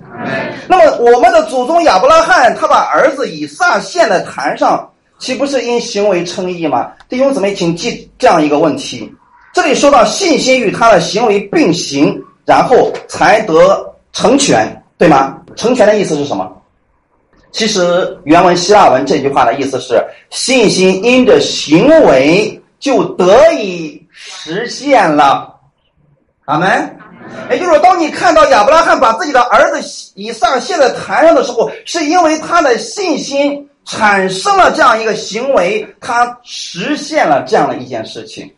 [0.67, 6.91] 那么我们的祖宗亚伯拉罕，他把儿子以撒献在坛上，岂不是因行为称义吗？
[7.09, 9.11] 弟兄姊妹，请记这样一个问题：
[9.53, 15.41] 这里说到信心与他的行为并行，然后才得成全，对吗？
[15.57, 16.49] 成全的意思是什么？
[17.51, 25.53] 其实原文希腊文这句话的意思是：信心因着行为就得以实现了，
[26.45, 26.97] 阿门。
[27.49, 38.49] 也就是说，当你看到亚伯拉罕把自己的儿子以撒献在坛上的时候，是因为他的信心产生了这样一个行为，他实现了这样的一件事情。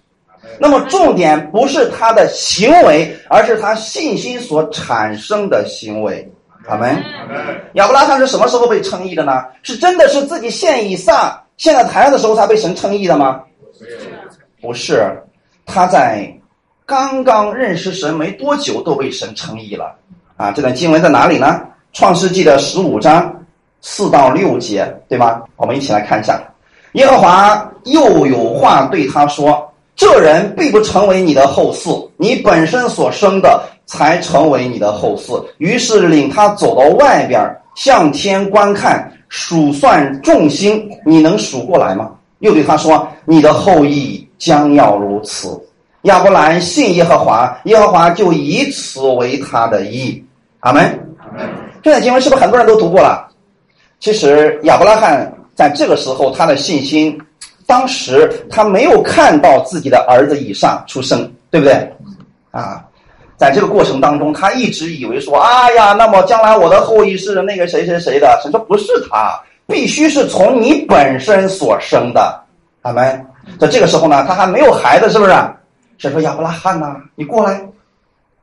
[0.59, 6.29] 那么重点不是他的行为，而是他信心所产生的行为。
[6.69, 7.03] 阿门。
[7.73, 9.43] 亚伯拉罕是什么时候被称义的呢？
[9.63, 13.41] 是真的是自己献以撒献在台上的时候才被神称义的吗？
[14.61, 15.11] 不是，
[15.65, 16.33] 他在。
[16.85, 19.95] 刚刚认识神没多久，都被神称义了，
[20.37, 20.51] 啊！
[20.51, 21.61] 这段经文在哪里呢？
[21.93, 23.31] 创世纪的十五章
[23.79, 25.43] 四到六节，对吗？
[25.55, 26.41] 我们一起来看一下。
[26.93, 37.41] 耶和华又有话对他说：“这人必不成为你的后嗣，你本身所生的才成为你的后嗣。”于是领他走到外边，
[37.75, 42.11] 向天观看，数算众星，你能数过来吗？
[42.39, 45.59] 又对他说：“你的后裔将要如此。”
[46.03, 50.23] 亚伯兰信耶和华，耶和华就以此为他的义。
[50.61, 50.97] 阿门。
[51.81, 53.27] 这段经文是不是很多人都读过了？
[53.99, 57.17] 其实亚伯拉罕在这个时候他的信心，
[57.65, 61.73] 当时他没有看到自己的儿子以上出生，对不对？
[62.51, 62.83] 啊，
[63.39, 72.37] 在这个过程当中，他一直以为说：“哎呀，那么将来我的后裔是那个谁谁谁的。”神说：“不是他，必须是从你本身所生的。”
[72.83, 73.25] 阿门。
[73.57, 75.31] 在这个时候呢，他还没有孩子，是不是？
[75.97, 77.65] 神说：“亚伯拉罕呐，你过来，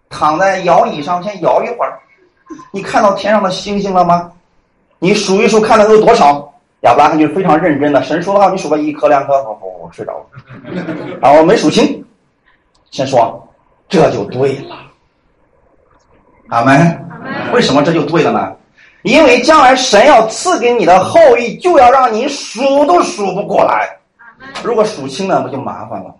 [0.08, 1.98] 躺在摇椅上先摇一会儿。
[2.72, 4.32] 你看到天上的星星了吗？
[4.98, 6.50] 你数一数，看到有多少？”
[6.82, 8.02] 亚伯拉罕就非常认真的。
[8.02, 10.24] 神说的话，你数吧，一颗两颗，好好好，睡着了。
[11.20, 12.02] 啊，我没数清。
[12.90, 13.46] 先说，
[13.88, 14.76] 这就对了。
[16.48, 17.04] 阿门。
[17.52, 18.52] 为什么这就对了呢？
[19.02, 23.88] 因为将来神要赐给你的后裔，就要让你数都数不过来。
[24.64, 26.14] 如果数清了，不就麻烦了？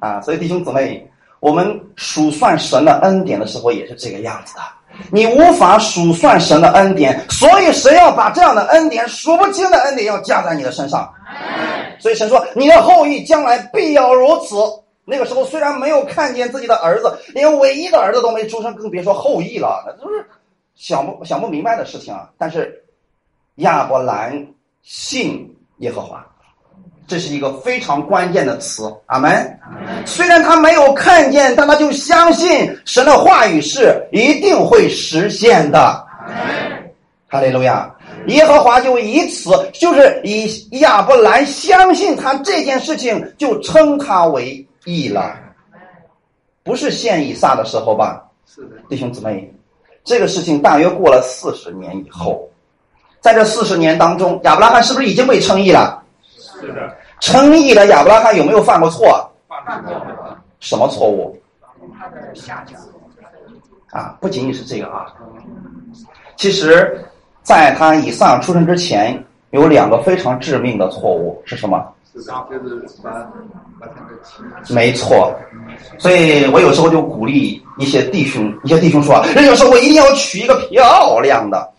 [0.00, 1.08] 啊，所以弟兄姊妹，
[1.40, 4.60] 我们数算神的恩典的时候也是这个样子的。
[5.10, 11.10] 你无法数算神的恩典，所以神要把这样的恩典、数不清的恩典要加在你的身上。
[11.98, 14.56] 所以神说，你的后裔将来必要如此。
[15.06, 20.26] 那个时候虽然没有看见自己的儿子，连唯一的儿子都没出生，更别说后裔了，那都是
[20.74, 22.28] 想不想不明白的事情啊。
[22.36, 22.84] 但是
[23.56, 24.46] 亚伯兰
[24.82, 26.26] 信耶和华。
[27.08, 29.60] 这是一个非常关键的词，阿门。
[30.04, 36.04] 虽然他没有看见，但他就相信神的话语是一定会实现的。
[37.28, 37.88] 哈利路亚！
[38.26, 40.48] 耶和华就以此，就是以
[40.80, 45.36] 亚伯兰相信他这件事情，就称他为义了。
[46.62, 48.24] 不是献以撒的时候吧？
[48.44, 49.52] 是的，弟兄姊妹，
[50.02, 52.48] 这个事情大约过了四十年以后，
[53.20, 56.02] 在这四十年当中，亚伯拉罕是不是已经被称义了？
[56.28, 59.30] 是的，称义的亚伯拉罕有没有犯过错？
[59.48, 59.94] 犯过。
[60.58, 61.36] 什么错误？
[63.90, 65.14] 啊，不仅仅是这个啊。
[66.36, 67.00] 其实，
[67.42, 71.94] 在他以撒出生之前，有两个非常致命的错误，是什么？
[74.70, 75.34] 没错。
[75.98, 81.70] 所以我有时候就鼓励一些弟兄，一些弟兄说：“人家说我一定要娶一个漂亮的。”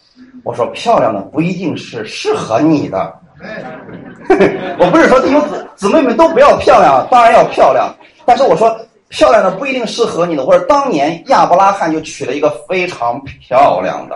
[0.44, 3.14] 我说：“漂亮的不一定是适合你的。
[4.80, 7.94] ”我不是说弟兄姊姊妹们都不要漂亮，当然要漂亮。
[8.26, 8.76] 但是我说，
[9.10, 14.16] 漂亮的不一定适合你的，或者当年亚伯拉罕就娶了一个非常漂亮的，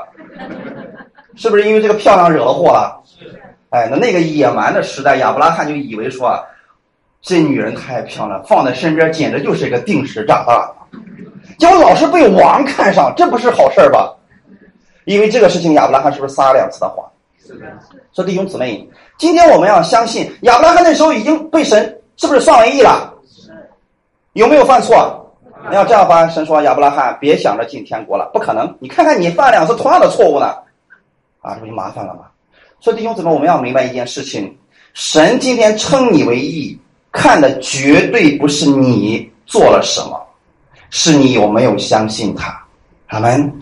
[1.35, 3.01] 是不是因为这个漂亮惹了祸了？
[3.71, 6.43] 哎，那那个野蛮的时代，亚伯拉罕就以为说啊，
[7.21, 10.55] 这女人太漂亮，放在身边简直就是一个定时炸弹。
[11.57, 14.13] 结果老是被王看上，这不是好事儿吧？
[15.05, 17.09] 因为这个事情，亚伯拉罕是不是撒了两次的谎？
[17.39, 17.65] 是的，
[18.13, 18.85] 说弟兄姊妹，
[19.17, 23.13] 今天我们要相信亚伯拉罕那时候已经被神是不是算为义了？
[24.33, 25.17] 有没有犯错？
[25.69, 28.75] 你要这样发，神说亚伯拉罕别想着进天国了，不可能。
[28.79, 30.47] 你看看你犯两次同样的错误呢，
[31.39, 32.21] 啊，这不就麻烦了吗？
[32.81, 34.57] 所以弟兄姊妹，我们要明白一件事情：
[34.95, 36.75] 神今天称你为义，
[37.11, 40.19] 看的绝对不是你做了什么，
[40.89, 42.59] 是你有没有相信他。
[43.07, 43.53] 阿门。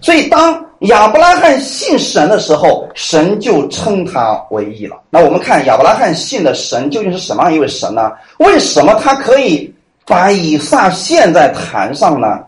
[0.00, 4.96] 所以当亚伯拉罕信神的时候，神就称他为义了。
[5.10, 8.12] 那我们看亚伯拉罕信的神究竟是什么样一位神呢？
[8.38, 9.74] 为什么他可以
[10.06, 12.38] 把以撒献在坛上呢？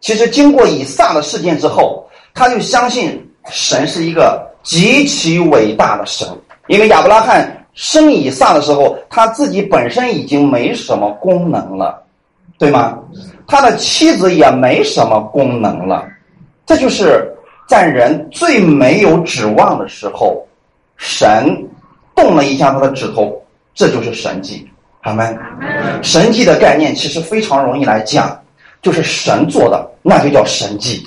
[0.00, 3.20] 其实经过以撒的事件之后，他就相信
[3.50, 6.26] 神是一个极其伟大的神。
[6.66, 12.02] 因为亚伯拉罕生以撒的时候，他自己本身已经没什么功能了，
[12.58, 12.98] 对吗？
[13.46, 16.08] 他的妻子也没什么功能了，
[16.64, 17.30] 这就是
[17.68, 20.42] 在人最没有指望的时候，
[20.96, 21.54] 神
[22.14, 23.38] 动了一下他的指头，
[23.74, 24.66] 这就是神迹。
[25.02, 25.38] 阿门。
[26.02, 28.40] 神迹的概念其实非常容易来讲，
[28.80, 31.06] 就是神做的，那就叫神迹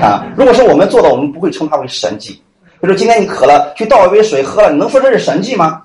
[0.00, 0.26] 啊。
[0.36, 2.42] 如果是我们做的，我们不会称它为神迹。
[2.80, 5.82] 比如说今天你渴了，去倒一杯水喝了，你能说这是神迹吗？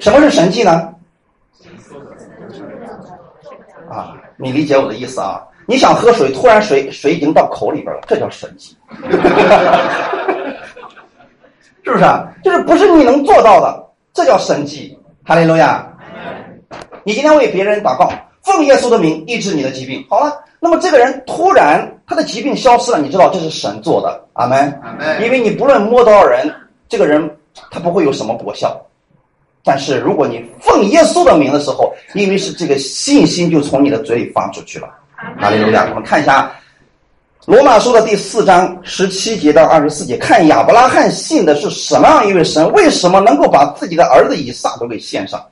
[0.00, 0.92] 什么是神迹呢？
[3.88, 5.40] 啊，你理解我的意思啊？
[5.66, 8.76] 你想喝水，突然水水已经到口里边了，这叫神迹，
[11.84, 12.28] 是不是啊？
[12.42, 14.98] 就是不是你能做到的，这叫神迹。
[15.24, 15.86] 哈利路亚！
[17.04, 18.10] 你今天为别人祷告，
[18.48, 24.58] 奉耶稣的名医治你的疾病，好了，那么这个人突然他的疾病消失了，你知道这是神做的，阿门。
[24.82, 26.50] 阿门因为你不论摸多少人，
[26.88, 27.30] 这个人
[27.70, 28.80] 他不会有什么果效。
[29.62, 34.88] 但是如果你奉耶稣的名的时候，因为是这个信心就从你的嘴里发出去了。
[35.38, 35.86] 哈利路亚！
[35.90, 36.50] 我们看一下
[37.44, 42.70] 罗马书的第四章十七节到二十四节，看亚伯拉罕信的是什么样一位神？
[42.72, 45.44] 为什么能够把自己的儿子以撒都给献上？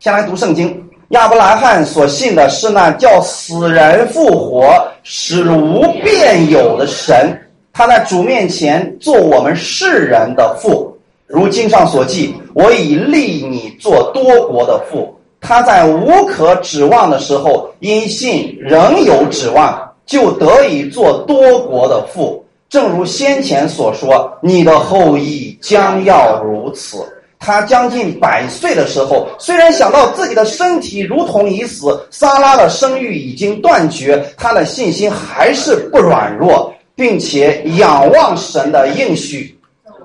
[0.00, 7.32] 先来读圣经，亚伯拉罕所信的是那叫死人复活、使无变有的神，
[7.72, 10.92] 他在主面前做我们世人的父。
[11.28, 15.14] 如经上所记，我已立你做多国的父。
[15.40, 22.44] 他在无可指望的时候，因信仍有指望，就得以做多国的父。
[22.68, 26.98] 正如先前所说，你的后裔将要如此。
[27.44, 39.54] 他将近百岁的时候，虽然想到自己的身体如同已死，撒拉的生育已经断绝，他的信心还是不软弱，并且仰望神的应许，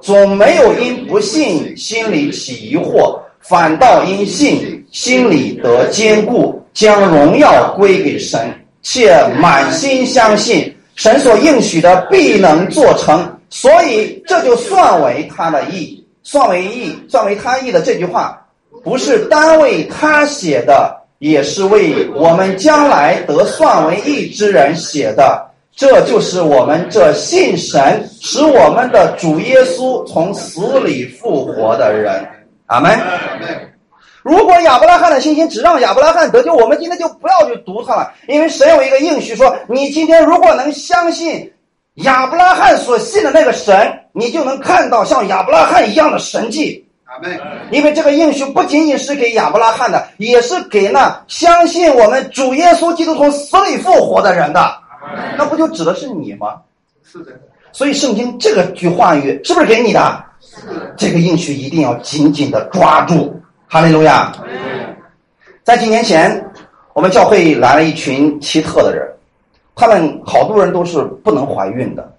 [0.01, 15.98] 总没有因不信心里起疑惑，反倒因信心里得坚固，将荣耀归给神，且满心相信神所应许的必能做成，所以这就算为他的义。
[16.31, 18.39] 算为义，算为他义的这句话，
[18.83, 25.43] 不是单为他写的，也是为我们将来得算为义之人写的。
[25.75, 32.23] 这就是我们这信神，使我们的主耶稣从死里复活的人。
[32.67, 32.95] 阿门。
[34.21, 41.51] 如果亚伯拉罕的信心只让亚伯拉罕得救，我们今天就不要去读它了，因为神有一个应许说，你今天如果能相信
[42.03, 43.75] 亚伯拉罕所信的那个神，
[44.11, 46.85] 你就能看到像亚伯拉罕一样的神迹。
[47.71, 54.73] 因为这个应许不仅仅是给亚伯拉罕的，也是给那相信我们主耶稣基督从死里复活的人的。
[55.37, 56.55] 那不就指的是你吗？
[57.03, 57.31] 是的，
[57.71, 60.23] 所以圣经这个句话语是不是给你的？
[60.95, 63.35] 这个应许一定要紧紧的抓住。
[63.67, 64.31] 哈利路亚！
[65.63, 66.43] 在几年前，
[66.93, 69.07] 我们教会来了一群奇特的人，
[69.79, 72.13] 他们好多人都是不能怀孕的。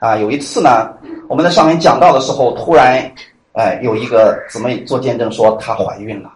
[0.00, 0.90] 啊，有一次呢，
[1.28, 3.08] 我们在上面讲到的时候，突然，
[3.52, 6.30] 哎，有一个姊妹做见证说她怀孕了，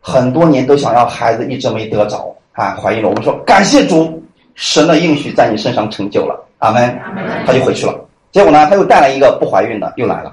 [0.00, 3.08] 很多年都想要孩子，一直没得着啊，怀孕了。
[3.08, 4.22] 我们说感谢主，
[4.54, 6.96] 神的应许在你身上成就了，阿门。
[7.44, 7.94] 她就回去了。
[8.30, 10.32] 结果呢，她又带来一个不怀孕的，又来了。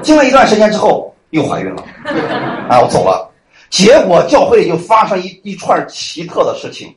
[0.00, 1.84] 经了一段时间之后，又怀孕了，
[2.70, 3.28] 啊，我走了。
[3.68, 6.94] 结果教会里就发生一一串奇特的事情，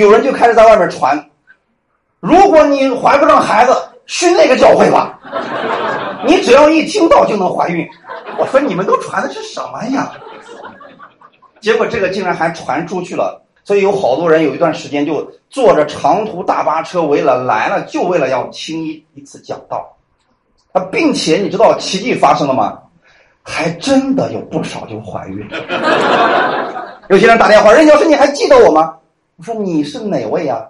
[0.00, 1.24] 有人就开始在外面传，
[2.20, 3.72] 如果你怀不上孩子，
[4.06, 5.18] 去那个教会吧，
[6.26, 7.88] 你只要一听到就能怀孕。
[8.38, 10.12] 我说你们都传的是什么呀？
[11.60, 19.96] 结果这个竟然还传出去了，所以有好多人有一段时间就坐着长途大巴车，为了来了就为了要听一一次讲道，
[20.72, 22.78] 啊，并且你知道奇迹发生了吗？
[23.42, 25.48] 还真的有不少就怀孕。
[27.08, 28.92] 有些人打电话，任教师你还记得我吗？
[29.36, 30.64] 我说你是哪位呀、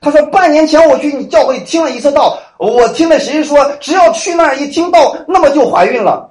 [0.00, 6.30] 他说半年前我去你教会听了一次道，我听了谁说只要去那儿一听道，那么就怀孕了。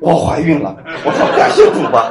[0.00, 2.10] 我怀孕了，我说感谢主吧。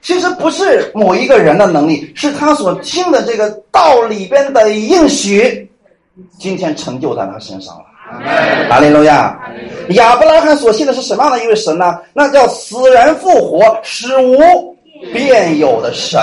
[0.00, 5.70] 其实不是某一个人的能力，是他所听的这个道里边的应许，
[6.40, 7.84] 今天成就在他身上了。
[8.68, 9.40] 哈利路亚！
[9.90, 12.00] 亚伯拉罕所信的是什么样的一位神呢？
[12.12, 14.76] 那叫死人复活、使无
[15.12, 16.20] 变有的神。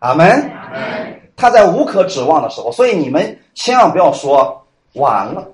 [0.00, 0.50] 阿门。
[1.36, 5.46] 他在无可指望的时候，所以你们千万不要说完了，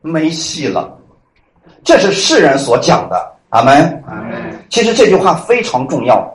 [0.00, 0.96] 没戏了。
[1.84, 3.30] 这是世人所讲的。
[3.50, 4.02] 阿门。
[4.70, 6.26] 其实这句话非常重要，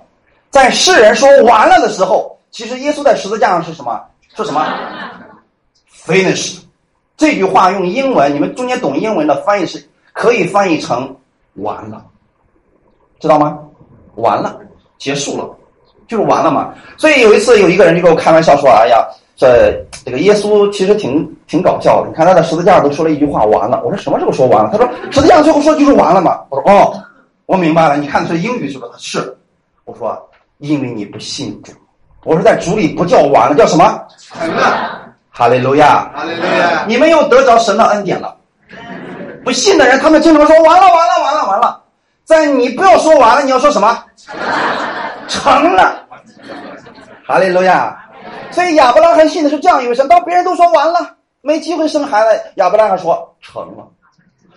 [0.52, 4.00] 在世人说完了的时候，其实耶稣在十字架上是什么？
[4.36, 4.64] 说什么
[5.92, 6.60] ？Finish。
[7.18, 9.84] 这句话用英文，你们中间懂英文的翻译是
[10.14, 11.18] 可以翻译成
[11.56, 12.06] 完了，
[13.20, 13.58] 知道吗？
[14.14, 14.60] 完了，
[15.00, 15.58] 结束了，
[16.08, 16.74] 就是完了嘛。
[16.98, 19.06] 所以有一次有一个人就跟我开玩笑说：“哎呀，
[19.36, 19.74] 这
[20.06, 22.10] 这个耶稣其实挺挺搞笑的。
[22.10, 24.70] 你看他在十字架上都说了一句话完了。”我说什么时候说完了？
[24.72, 26.40] 他说十字架最后说就是完了嘛。
[26.50, 26.94] 我说哦，
[27.46, 27.98] 我明白了。
[27.98, 29.20] 你看的是英语是不是？
[29.20, 29.38] 是。
[29.86, 30.18] 我说
[30.58, 31.72] 因为你不信主。
[32.24, 34.02] 我说在主里不叫完了，叫什么？
[35.30, 36.12] 哈利路亚。
[36.16, 38.36] 哈利路亚，你们又得着神的恩典了。
[39.46, 41.80] 不信的人，他们经常说完了，完了，完了，完了。
[42.26, 44.04] 在你不要说完了，你要说什么？
[45.28, 46.06] 成了。
[47.26, 47.98] 哈利路亚。
[48.52, 50.08] 所以亚伯拉罕信的是这样一位神。
[50.08, 53.88] 当别人都说完了，没机会生孩子，亚伯拉罕说成了。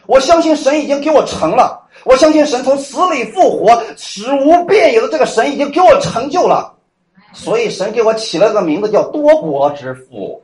[0.07, 1.81] 我相信神已经给我成了。
[2.05, 6.73] 我相信神从死里复活、死无变有的这个神已经给我成就了。
[7.33, 10.43] 所以神给我起了个名字叫多国之父。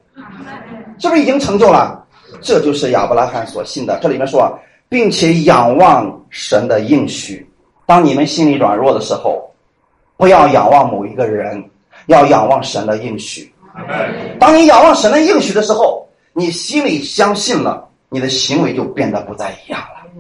[0.98, 2.04] 是不是已经成就了？
[2.42, 3.98] 这就是亚伯拉罕所信的。
[4.02, 4.58] 这里面说，
[4.88, 7.48] 并且仰望神的应许。
[7.86, 9.50] 当你们心里软弱的时候，
[10.16, 11.62] 不要仰望某一个人，
[12.06, 13.52] 要仰望神的应许。
[14.38, 20.10] 当你仰望神的应许的时候，你心里相信了，你的行为就变得不再一样了。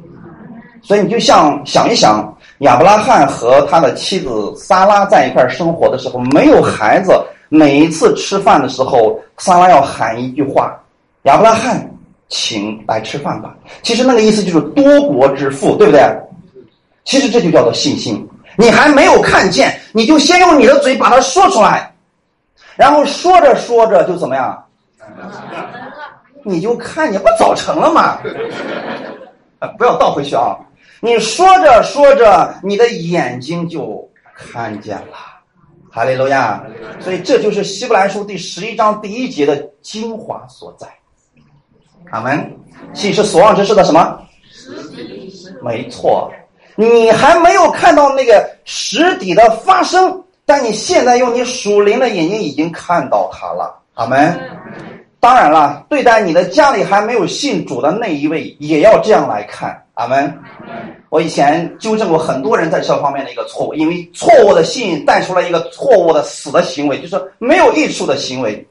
[0.82, 7.12] 所以你就像想一想，亚伯拉罕和他的妻子撒拉在一块儿生活的时候，没有孩子。
[7.48, 10.78] 每一次吃饭的时候，撒拉要喊一句话
[11.24, 11.88] ：“亚伯拉罕，
[12.28, 16.02] 请来吃饭吧。”其实那个意思就是多国之父，对不对？
[17.04, 18.28] 其实这就叫做信心。
[18.56, 21.94] 你还没有看见，你就先用你的嘴把它说出来，
[22.76, 24.64] 然后说着说着就怎么样？
[26.42, 28.18] 你就看见不早成了吗？
[29.58, 30.56] 啊，不要倒回去啊！
[31.00, 35.16] 你说着说着，你的眼睛就看见了。
[35.90, 36.62] 哈利路亚！
[37.00, 40.86] 所以这就是希伯来书第十一章第一节的精华所在。
[42.10, 42.54] 阿门。
[42.92, 44.20] 信是所望之事的什么？
[45.62, 46.30] 没错，
[46.76, 53.74] 你还没有看到那个实底的发生，但你现在用你属灵的眼睛已经看到它了。
[53.94, 54.38] 阿门。
[55.18, 59.82] 当然了，对待你的家里还没有信主的那一位，也要这样来看。
[59.94, 60.32] 阿门。
[61.08, 68.66] 我以前纠正过很多人在这方面的一个错误，因为错误的信带出了一个错误的死的行为，就是没有益处的行为。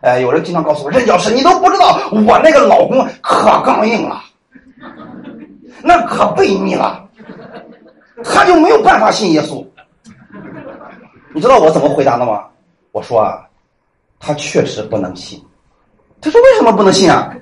[0.00, 4.22] 呃，有人经常告诉我，任教师，你都不知道我那个老公可刚硬了，
[5.82, 7.03] 那可悖逆了，
[8.24, 9.64] 他就没有办法信耶稣。
[11.32, 12.44] 你知道我怎么回答的吗？
[12.92, 13.44] 我说啊，
[14.18, 15.42] 他确实不能信。
[16.20, 17.34] 他说为什么不能信啊？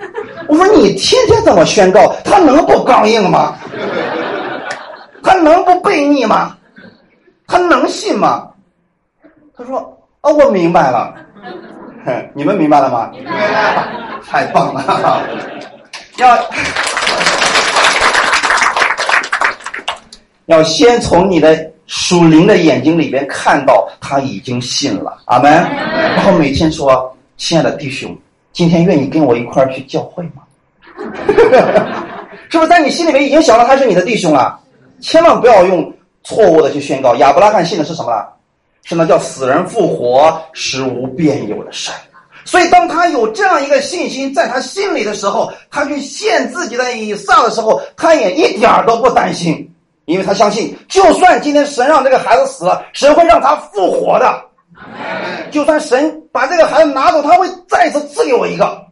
[0.48, 3.54] 我说你天天这么宣告，他能不刚硬吗？
[5.22, 6.56] 他能不悖逆吗？
[7.46, 8.48] 他能信吗？
[9.56, 9.78] 他说
[10.22, 11.14] ：“啊、我明白了。
[12.04, 13.10] 哼你们明白了吗？
[13.12, 13.30] 明白
[13.74, 13.88] 了，
[14.26, 14.82] 太棒了！
[16.16, 16.34] 要
[20.46, 25.52] 要先从你的属灵的眼睛里边看到他已经信了，阿门。
[25.52, 28.16] 然后每天说：“亲爱的弟兄，
[28.52, 30.42] 今天愿意跟我一块儿去教会吗？”
[32.48, 34.58] 是不是在你心里面已经想到他是你的弟兄了？
[35.00, 37.14] 千万不要用错误的去宣告。
[37.16, 38.28] 亚伯拉罕信的是什么了？
[38.84, 41.94] 是那叫死人复活、使无变有的神。
[42.44, 49.71] 所以，当他有这样一个信心在他心里的时候，他去献自己的以撒的时候，他也一点儿都不担心，
[50.04, 54.44] 因为他相信，就算今天神让这个孩子死了，神会让他复活的。
[55.50, 58.84] 就算神把这个孩子拿走，他会再次赐给我一个。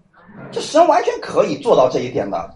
[0.53, 2.51] 这神完全可以做到这一点的。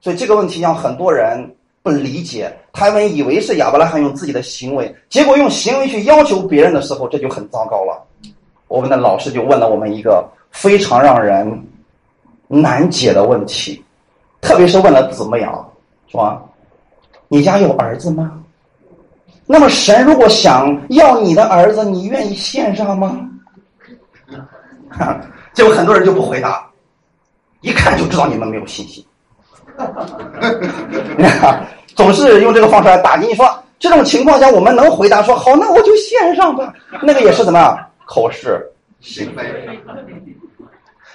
[0.00, 1.38] 所以这个问题让很多人
[1.82, 8.02] 不理解，他们以为是亚伯拉罕用自己的行为，结果用行为去要求别人的时候，这就很糟糕了。
[8.66, 11.66] 我们的老师就问了我们一个非常让人
[12.46, 13.82] 难解的问题，
[14.40, 15.64] 特别是问了子妹啊，
[16.08, 16.42] 是吧？
[17.28, 18.32] 你家有儿子吗？
[19.46, 23.18] 那么神如果想要你的儿子，你愿意献上吗？
[25.54, 26.68] 结果很多人就不回答，
[27.60, 29.04] 一看就知道你们没有信心。
[31.94, 33.48] 总是用这个方式来打击你说，
[33.78, 36.72] 这种情况下我们能回答说好，那我就献上吧。
[37.02, 37.78] 那个也是怎么样？
[38.06, 38.64] 口是
[39.00, 39.42] 心非，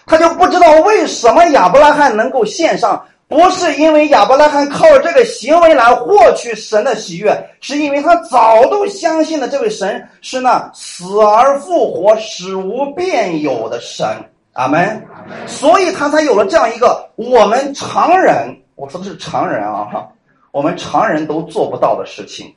[0.06, 3.04] 他就不知道为什么亚伯拉罕能够献上，
[3.34, 14.06] 不是因为亚伯拉罕靠这个行为来获取神的喜悦，是因为他早都相信了这位神是那死而复活、死无变有的神。
[14.52, 15.04] 阿门。
[15.48, 20.08] 所以他才有了这样一个我们常人，我说的是常人啊，
[20.52, 22.54] 我们常人都做不到的事情。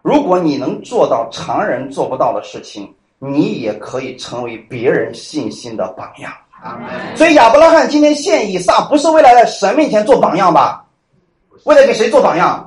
[0.00, 6.32] 如果你能做到常人做不到的事情，你也可以成为别人信心的榜样。
[7.14, 10.84] 所以亚伯拉罕今天献以撒，不是为了在神面前做榜样吧？
[11.64, 12.66] 为了给谁做榜样？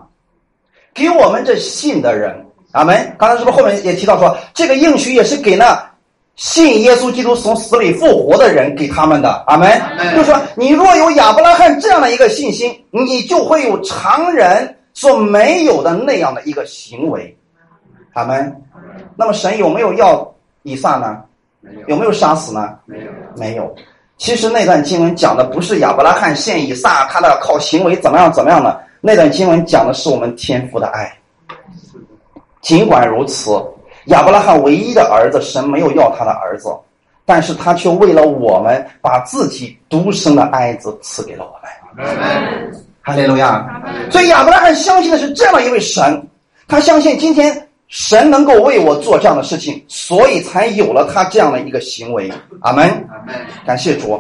[0.94, 2.46] 给我们这信的人。
[2.72, 3.16] 阿门。
[3.18, 5.84] 刚才是不是后面也提到说，这个应许也是给那
[6.36, 9.44] 信耶稣基督从死里复活的人给他们的。
[9.48, 9.82] 阿门。
[10.16, 17.36] 就是说，你若有亚伯拉罕这样的一个信心，你就会有常人所没有的那样的一个行为。
[18.14, 18.64] 阿门。
[19.16, 20.32] 那么神有没有要
[20.62, 21.22] 以撒呢？
[21.88, 22.78] 有没有杀死呢？
[22.86, 23.76] 没有，没有。
[24.18, 28.82] 其实那段经文讲的不是亚伯拉罕献以撒，他的靠行为怎么样怎么样的。
[29.02, 31.12] 那段经文讲的是我们天父的爱。
[32.62, 33.52] 尽管如此，
[34.06, 36.70] 亚伯拉罕唯一的儿子，神没有要他的儿子，
[37.26, 42.08] 但是他却为了我们，把自己独生的爱子赐给了我们。
[43.02, 43.82] 哈利路亚！
[44.10, 46.26] 所以亚伯拉罕相信的是这样一位神，
[46.68, 52.28] 他相信今天神能够为我做这样的事情，所以才有了他这样的一个行为。
[52.62, 52.84] 阿门。
[52.88, 53.36] 阿门。
[53.68, 54.20] 感谢主。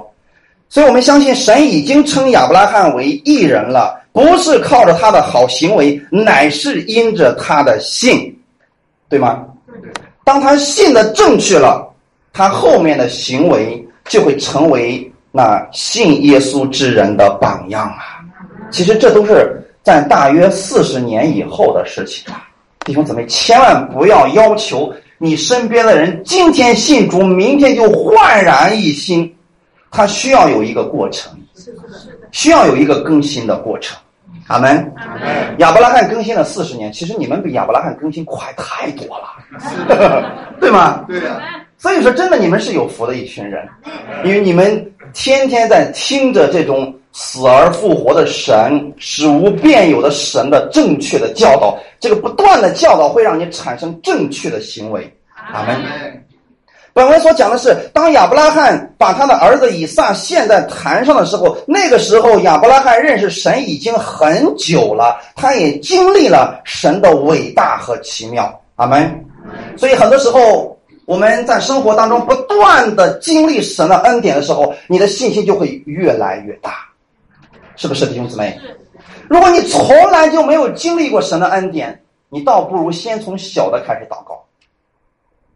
[0.70, 8.32] 所以我们相信神已经称亚伯拉罕为义人了，不是靠着他的好行为，乃是因着他的信，
[9.10, 9.44] 对吗？
[10.24, 11.92] 当他信的正确了，
[12.32, 18.22] 他后面的行为就会成为那信耶稣之人的榜样啊。
[18.70, 22.48] 其实这都是在大约四十年以后的事情啊，
[22.86, 29.34] 弟兄姊妹，千万不要要求你身边的人今天信主，明天就焕然一新，
[29.90, 31.32] 他需要有一个过程，
[32.32, 33.98] 需要有一个更新的过程。
[34.48, 34.94] 阿门。
[35.60, 41.06] 亚伯拉罕更新了四十年，其实你们比亚伯拉罕更新快太多了， 对吗？
[41.08, 41.42] 对呀、
[41.78, 43.66] 所以说，真的你们是有福的一群人，
[44.26, 55.16] 因为你们天天在听着这种死而复活的神、使无变有的神的正确的教导，这个不断的教导会让你产生正确的行为。
[55.54, 55.80] 阿门。
[56.96, 68.62] 本文所讲的是，当亚伯拉罕把他的儿子以撒献在坛上的时候，那个时候亚伯拉罕认识神已经很久了，他也经历了神的伟大和奇妙。
[68.76, 69.26] 阿门。
[69.76, 76.76] 所以很多时候我们在生活当中不断的经历神的恩典的时候，你的信心就会越来越大，
[77.76, 78.60] 是不是弟兄姊妹？
[79.30, 84.44] 如果你从来就没有经历过神的恩典，你倒不如先从小的开始祷告，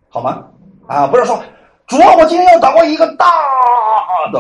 [0.10, 0.44] 好吗？
[0.88, 1.42] 啊，不是说
[1.86, 3.26] 主啊，我今天要祷告一个大
[4.32, 4.40] 的，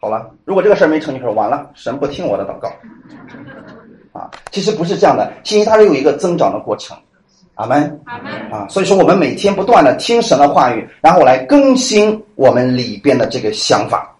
[0.00, 2.68] 好了，如果这个事儿没成，你说完了，神不听我的祷告，
[4.12, 6.96] 啊，其实不是这样的，信心它是有一个增长的过程，
[7.54, 8.00] 阿门。
[8.04, 8.32] 阿门。
[8.52, 14.14] 啊，所以说我们每天不断的听神的话语，然后来更新我们里边的这个想法。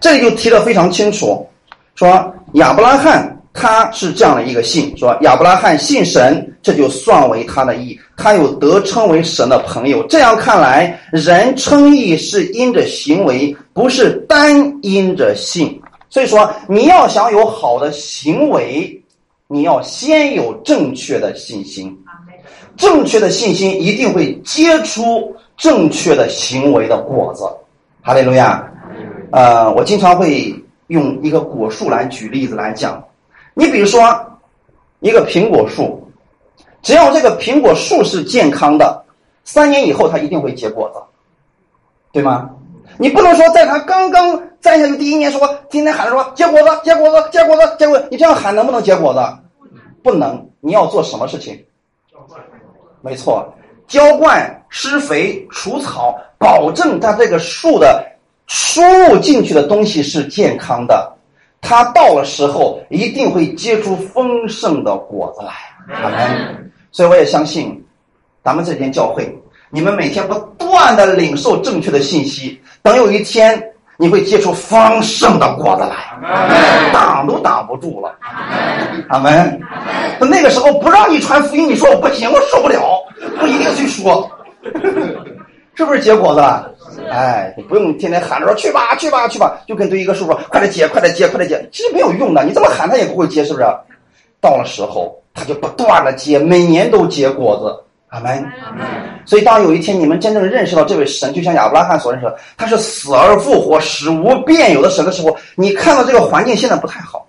[0.00, 1.46] 这里就提的非常清楚，
[1.94, 10.04] 说亚伯拉罕他是这样的一个信，说亚伯拉罕信神，这就算为他的义，他有得称为神的朋友。
[10.08, 15.80] 这样看来，人称义是因着行为，不是单因着信。
[16.10, 19.00] 所以说，你要想有好的行为，
[19.46, 21.96] 你要先有正确的信心。
[22.76, 27.44] 正确的信心一定会结出正确的行为的果子。
[28.02, 28.68] 哈利路亚。
[29.30, 30.54] 呃，我经常会
[30.88, 33.02] 用一个果树来举例子来讲。
[33.54, 34.02] 你比如说，
[35.00, 36.02] 一个苹果树，
[36.82, 39.04] 只要这个苹果树是健康的，
[39.44, 41.00] 三年以后它一定会结果子，
[42.12, 42.50] 对吗？
[42.98, 49.20] 你不能说在它刚刚栽下去第一年说，天天喊着说结果子，结果子，结果子，结果，你这样喊能不能结果子？
[50.02, 50.48] 不能。
[50.60, 51.62] 你要做什么事情？
[53.02, 53.46] 没错，
[53.86, 58.02] 浇灌、施肥、除草，保证它这个树的
[58.46, 61.10] 输入进去的东西是健康的。
[61.60, 65.52] 它到了时候一定会结出丰盛的果子来。
[65.94, 66.70] 阿门。
[66.92, 67.82] 所以我也相信，
[68.42, 69.26] 咱们这间教会，
[69.70, 73.60] 你们每天不断的领受正确的信息，等有一天
[73.96, 78.14] 你会结出丰盛的果子来，挡都挡不住了。
[79.08, 79.60] 阿门。
[80.20, 83.02] 那那个时候不让你传福音，你说我不行，我受不了，
[83.40, 84.30] 我一定去说，
[85.74, 86.73] 是不是结果子？
[87.10, 93.66] 哎，你不用天天喊着说去吧，去吧，去吧，就跟对一个树说快点结，快点结，快点结，其实没有用的，你这么喊他也不会结，是不是？
[94.40, 97.80] 到了时候，他就不断的结，每年都结果子。
[98.08, 98.44] 阿门。
[99.24, 107.26] 所以，当有一天你们真正认识到这位神，就像亚伯拉罕所认识的，他是死而复活、使无变有的神的时候，你看到这个环境现在不太好，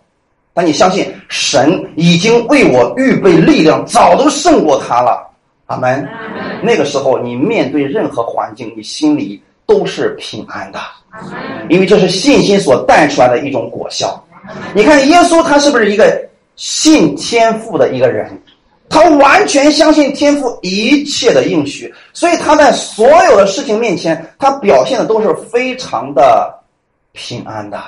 [0.53, 5.27] 但你相信神已经为我预备力量，早都胜过他了。
[5.65, 6.07] 阿门。
[6.61, 10.79] 那个时候，你面对任何环境，你心里都是平安的，
[11.69, 14.23] 因为这是信心所带出来的一种果效。
[14.73, 16.23] 你看，耶稣他是不是一个
[16.55, 18.41] 信天赋的一个人？
[18.87, 26.53] 他完全相信天赋一切的应许，所以他在所有的事情面前，他表现的都是非常的
[27.11, 27.81] 平安的。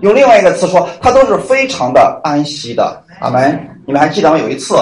[0.00, 3.02] 用另外一个词说，他都是非常的安息的。
[3.20, 3.68] 阿门。
[3.86, 4.38] 你们还记得吗？
[4.38, 4.74] 有一次，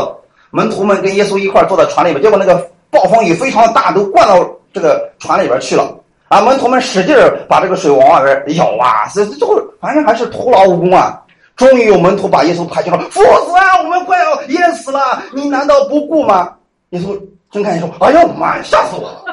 [0.50, 4.38] 门徒们跟耶稣一块坐在船里边，结果那个暴风雨非常大，都灌到
[4.72, 5.94] 这个船里边去了。
[6.28, 11.22] 啊，门徒们使劲儿把这个水往外边舀啊，这最后反正还是徒劳无功啊。
[11.56, 16.54] 终于有门徒把耶稣抬起来，父子啊，我们快要淹死了，你难道不顾吗？
[16.90, 17.20] 耶稣
[17.50, 19.24] 睁开眼说：“哎呦妈呀，吓死我了！”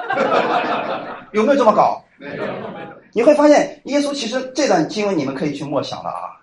[1.33, 2.01] 有没有这么搞？
[2.17, 2.95] 没有，没有。
[3.11, 6.33] 你会发现，耶稣其实这段经文你们可以去默想了啊，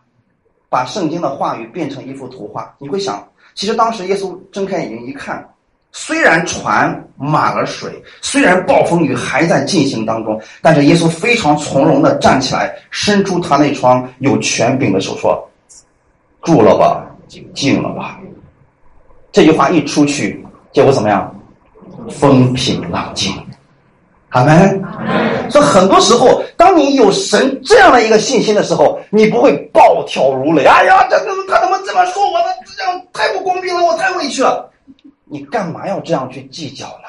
[0.68, 2.72] 把圣经的话语变成一幅图画。
[2.78, 5.46] 你会想，其实当时耶稣睁开眼睛一看，
[5.92, 15.48] 虽然船满了水，虽然暴风雨还在进行当中，但是耶稣非常从容的站起来，伸出他那双有权柄的手说。
[16.42, 17.06] 住了吧，
[17.54, 18.18] 静了吧。
[19.30, 21.32] 这句话一出去，结果怎么样？
[22.10, 23.32] 风平浪静。
[24.32, 24.82] 阿门。
[25.48, 30.64] 所以很多时候，当你有神这样的一个信心的时候，你不会暴跳如雷。
[30.64, 32.46] 哎呀，这个他怎么这么说我呢？
[32.76, 34.68] 这样太不公平了，我太委屈了。
[35.24, 37.08] 你干嘛要这样去计较呢？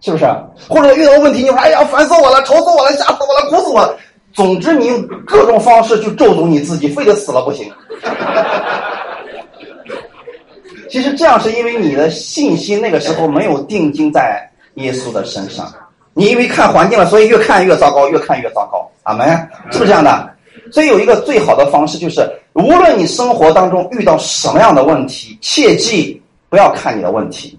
[0.00, 0.24] 是不是？
[0.68, 3.96] 或者遇到问题，你说哎呀，烦死我了，愁死我了，吓死我了，苦死我了。
[4.32, 7.70] 总之，你用各种方式去咒诅你自己，非得死了不行。
[10.88, 15.72] 其实这样是因为你的信心那个时候没有定睛在耶稣的身上，
[16.18, 18.90] 你因为看环境了，所以越看越糟糕，越看越糟糕。
[19.04, 19.28] 阿门，
[19.70, 20.28] 是不是这样的？
[20.72, 27.56] 所以有一个最好的方式就是，无论你生活当中遇到什么样的问题，切记不要看你的问题。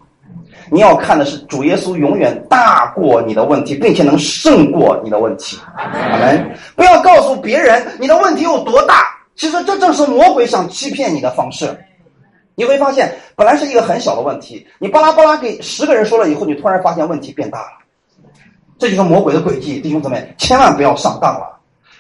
[0.69, 5.57] 你要看的是主耶稣永远大过你的问题，并且能胜过你的问题。
[5.77, 6.51] 阿门！
[6.75, 9.05] 不要告诉别人你的问题有多大，
[9.37, 11.73] 其实这正是魔鬼想欺骗你的方式。
[12.55, 17.78] 你会发现，本来是一个很小的问题，你巴拉巴拉给十个人说了以后，你突然发现问题变大了。
[18.79, 21.59] 这就是魔鬼的诡计，弟兄姊妹，千万不要上当了。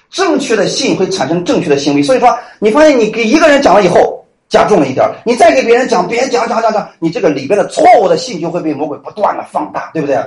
[0.09, 4.15] 正确的信会产生正确的行为，所以说，你发现你给一个人讲了以后。
[4.49, 10.19] 加重了一点你再给别人讲，别人讲讲讲讲，你这个里边的错误的信就会被魔鬼不断的放大，对不对？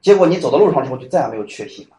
[0.00, 1.96] 结果你走到路上之后就再也没有确信了。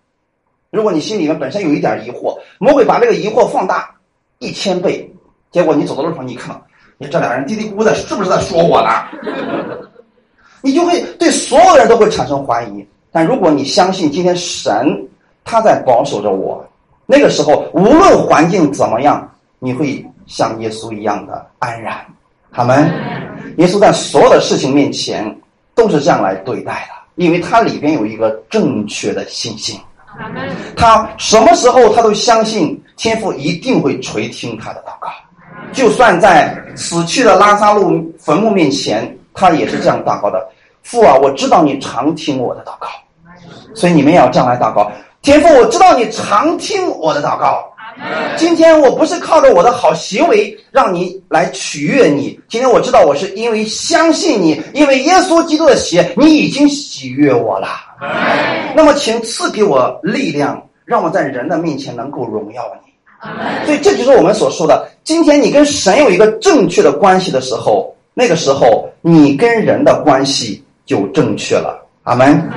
[0.72, 3.94] 如果你心里面本身有一点疑惑，魔鬼把这个疑惑放大
[4.40, 5.08] 一千倍，
[5.52, 6.60] 结果你走到路上，你看，
[6.98, 8.90] 你这俩人嘀嘀咕咕的，是不是在说我呢？
[10.64, 12.84] 你就会对所有人都会产生怀疑。
[13.18, 15.04] 但如果你相信今天神
[15.44, 16.64] 他在保守着我，
[17.08, 20.06] 那个时候无论环境怎么样，你会。
[20.28, 22.06] 像耶稣一样的安然，
[22.52, 22.92] 他们，
[23.60, 25.24] 耶稣在所有的事情面前
[25.74, 29.80] 都是这样来对待的，因为他里边有一个正确的信心。
[30.76, 35.10] 他什么时候他都相信天父一定会垂听他的祷告，
[35.72, 40.46] 就算在死去的拉萨路坟墓面前，他也是这样祷告的：
[40.84, 42.90] 父啊，我知道你常听我的祷告，
[43.78, 44.92] 所以你们也要这样来祷告。
[45.22, 47.64] 天父，我知道你常听我的祷告。
[48.36, 57.68] 今天我不是靠着我的好行为让你来取悦你，今天我知道我是因为相信你，因为耶稣基督的血，你已经喜悦我了。
[58.76, 62.92] 那么，请赐给我力量，让我在人的面前能够荣耀你。
[63.66, 71.84] 所以，这就是我们所说的：今天你跟神有一个正确的关系的时候，那个时候你跟人的关系就正确了。
[72.04, 72.48] 阿门。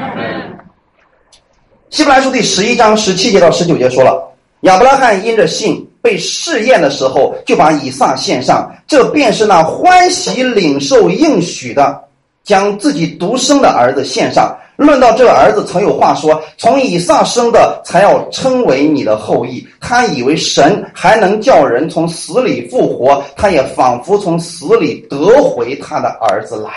[1.90, 4.32] 希伯来书第十一章十七节到十九节说了。
[4.60, 12.00] 亚伯拉罕因着信被试验的时候，就把以撒献上，这便是那欢喜领受应许的，
[12.44, 19.66] 将自己独生的儿子献上，论到这个儿子，曾有话说：从以撒生的，才要称为你的后裔。
[19.80, 26.70] 他以为神还能叫人从死里复活，他也仿佛从死里得回他的儿子来。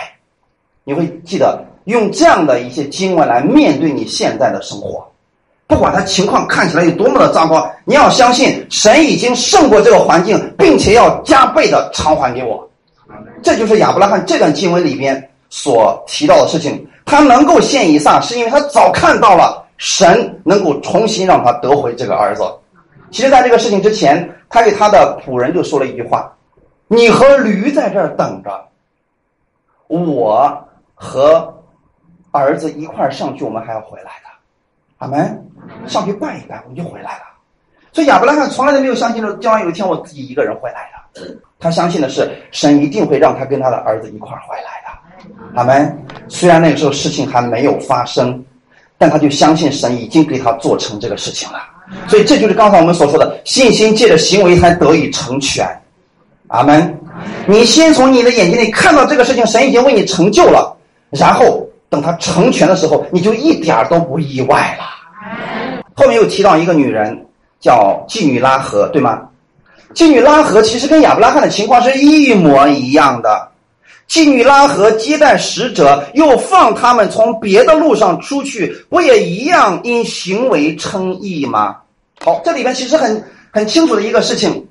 [0.82, 5.06] 你会记得用这样的一些经文来面对你现在的生活，
[5.66, 12.68] 不管他情况看起来有多么的糟糕，你要相信神已经胜过这个环境，并且要加倍的偿还给我。
[13.42, 16.86] 这就是亚伯拉罕这段经文里边所提到的事情。
[17.06, 22.42] 他能够献以撒，是因为他早看到了神能够重新让他得回这个儿子。
[23.10, 26.34] 其实，在这个事情之前，他给他的仆人就说了一句话
[26.88, 28.50] ：“你和驴在这儿等着，
[29.86, 31.53] 我和
[32.40, 34.30] 儿子一块儿上去，我们还要回来的。”
[34.98, 35.42] 阿门。
[35.86, 37.22] 上去拜一拜，我们就回来了。
[37.90, 41.34] 所以亚伯拉罕从来都没有相信着将来有一天我自己一个人回来的。
[41.58, 45.30] 他相信的是神一定会让他跟他的儿子一块儿回来的。
[45.54, 46.04] 阿门。
[46.28, 48.44] 虽然那个时候事情还没有发生，
[48.98, 51.60] 但他就相信神已经给他做成这个事情了。
[52.08, 55.66] 所以这就是刚才我们所说的，信心借着行为才得以成全。
[56.48, 56.98] 阿门。
[57.46, 60.76] 你先从你的眼睛里看到这个事情，神已经为你成就了，
[61.10, 61.63] 然后
[61.94, 64.84] 等他成全的时候，你就一点都不意外了。
[65.94, 67.24] 后面又提到一个女人，
[67.60, 69.22] 叫妓女拉合，对吗？
[69.94, 73.48] 妓女拉合其实跟亚伯拉罕的情况是一模一样的。
[74.08, 81.76] 妓女拉合接待使者，又放他们从别的路上出去，不也一样因行为称义吗？
[82.24, 84.63] 好，这里边其实很很清楚的一个事情：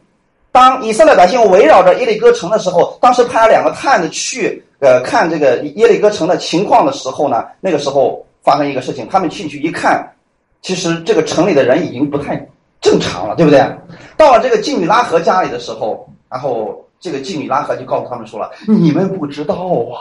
[0.53, 10.07] 当以色列百姓围绕着耶利哥城的时候，当时派了两个探子去呃看这个耶利哥城的情况的时候呢，那个时候发生一个事情，他们进去一看，
[10.61, 12.41] 其实这个城里的人已经不太
[12.79, 13.59] 正常了，对不对？
[14.15, 16.79] 到了这个妓女拉合家里的时候，然后。
[17.03, 19.55] 这个妓女拉合就告诉他们说了：“你们不知道
[19.91, 19.99] 啊，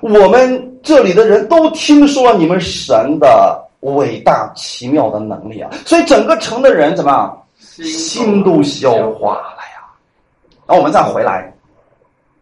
[0.00, 7.43] 我们这里的人都听说你们神的伟大奇妙的能力啊，所以整个城的人怎么样，
[7.82, 9.82] 心都消化了呀。
[10.66, 11.52] 然后我们再回来，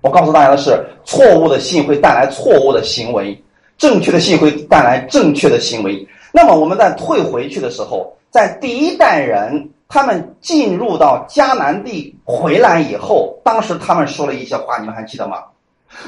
[0.00, 3.40] 我告诉大家的是：错误的信会带来错误的行为，
[3.78, 6.06] 正确的信会带来正确的行为。
[6.32, 15.42] 那么我们在退回去的时候，在第一代人。”他们进入到迦南地回来以后，当时他们说了一些话，你们还记得吗？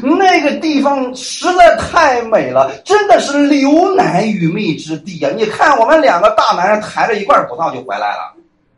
[0.01, 5.29] 那个地方实在太美了，真的是流奶与蜜之地呀！
[5.37, 8.34] 你看，我们两个大男人抬着一罐葡萄就回来了，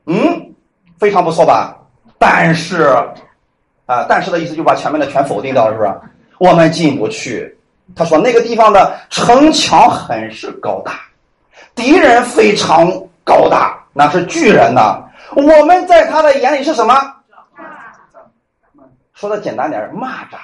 [0.06, 0.54] 嗯，
[0.98, 1.76] 非常不错吧？
[2.18, 2.82] 但是，
[3.86, 6.00] 啊，但是的意思就把前面的全否定掉了，是不是？
[6.38, 7.56] 我们进不去。
[7.94, 10.92] 他说那个地方的城墙很是高大，
[11.74, 12.90] 敌人非常
[13.22, 13.78] 高大。
[13.92, 15.02] 那是巨人呐！
[15.34, 16.94] 我们在他的眼里是什么？
[19.14, 20.36] 说的简单点蚂蚱。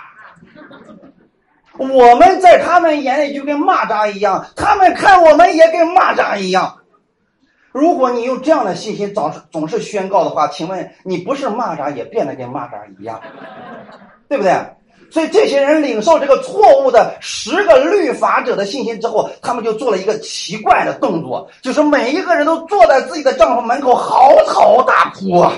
[1.76, 6.78] 我们在他们眼里就跟蚂蚱一样，他们看我们也跟蚂蚱一样。
[7.72, 13.20] 如果你用这样的信心总是总是宣告的话，请问你不是蚂蚱也变得跟蚂蚱一样，
[14.28, 14.52] 对不对？
[15.10, 25.52] 所以这些人领受这个错误的十个律法者的信心之后，他们就做了一个奇怪的动作，就是每一个人都坐在自己的帐篷门口嚎啕大哭啊！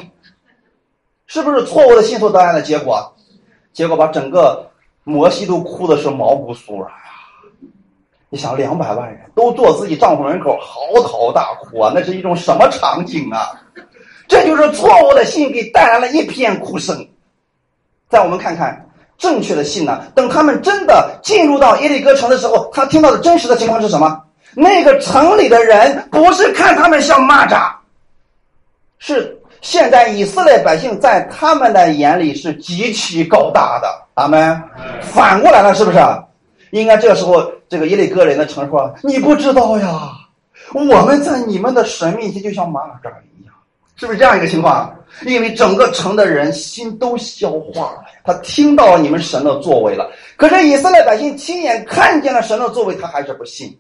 [1.27, 3.15] 是不是错误的信所得来的结果？
[3.73, 4.69] 结果把整个
[5.05, 6.91] 摩西都哭的是毛骨悚然！
[8.35, 13.53] 你想，两百万人都坐自己帐篷门口嚎啕大哭啊，那是一种什么场景啊？
[14.27, 17.07] 这就是错误的信给带来了一片哭声。
[18.09, 18.85] 再我们看看。
[19.17, 20.03] 正确的信呢？
[20.17, 24.21] 等他们真的进入到耶利哥城的时候，他听到的真实的情况是什么？
[24.53, 27.71] 那个城里的人不是看他们像蚂蚱，
[28.99, 33.89] 是现在以色列百姓在他们的眼里是极其高大的。
[34.15, 34.61] 阿门。
[35.01, 35.99] 反过来了，是不是？
[36.73, 37.41] 应该这个时候，
[37.75, 40.13] 这个耶利哥人的城说：“你不知道呀，
[40.73, 43.53] 我们在你们的神面前就像蚂蚱一样，
[43.97, 44.97] 是不是这样一个情况？”
[45.27, 50.09] 因为整个城的人心都消化了，他听到了你们神的作为了。
[50.37, 53.77] 可是以色列百姓亲眼看见了神的作为，他还是不信。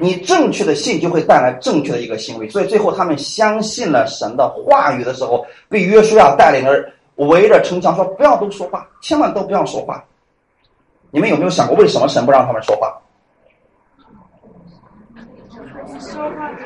[0.00, 6.92] 你正确的信就会带来正确的一个行为，所以最后他们相信了神的话语的时候，被约书亚带领着
[7.24, 10.04] 围着城墙说：“不要都说话，千万都不要说话。”
[11.12, 12.92] 你们有没有想过，为什么神不让他们说话？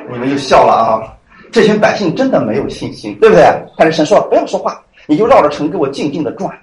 [0.08, 1.02] 你们就笑了啊！
[1.50, 3.44] 这群百姓真的没有信心，对不对？
[3.76, 6.56] 但是神说不要说话，你就绕着城给我静静的转，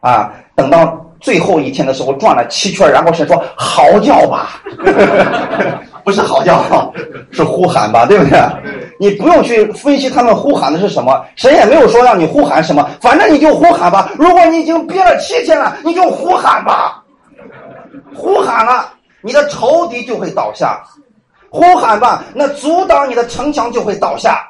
[0.00, 4.60] 啊，等到最后一天的时候转了七圈，然后神说嚎叫吧，
[6.04, 6.92] 不是嚎叫，
[7.32, 8.38] 是呼喊吧，对不对？
[9.00, 14.10] 你不用去分析他们呼喊的是什么，谁也没有说让你呼喊什么，反正你就呼喊吧。
[14.16, 17.02] 如果你已经憋了七天了，你就呼喊吧，
[18.14, 18.90] 呼喊了。
[19.22, 20.78] 你的仇敌就会倒下；
[21.48, 24.46] 呼喊吧，那阻挡你的城墙就会倒下。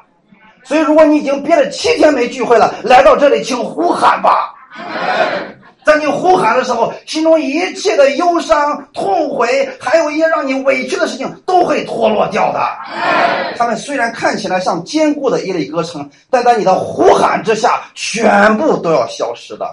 [0.65, 4.53] 所以，如果你已经憋了七天没聚会了，来到这里，请呼喊吧。
[5.85, 12.59] 在你呼喊的时候，心中一切的忧伤、痛悔，还有一些让你委屈的事情，都会脱落掉的。
[13.55, 19.65] 他们虽然看起来像坚固的一类歌城，但在你的呼喊之下，全部都要消失的。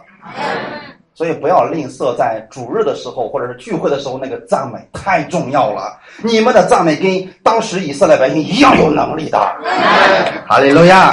[1.15, 5.99] 所以不要吝啬在主日的时候，或者是聚会的时候，那个赞美太重要了。
[6.19, 9.39] 你们的赞美跟当时以色列百姓一样有能力的。
[10.47, 11.13] 哈利路亚。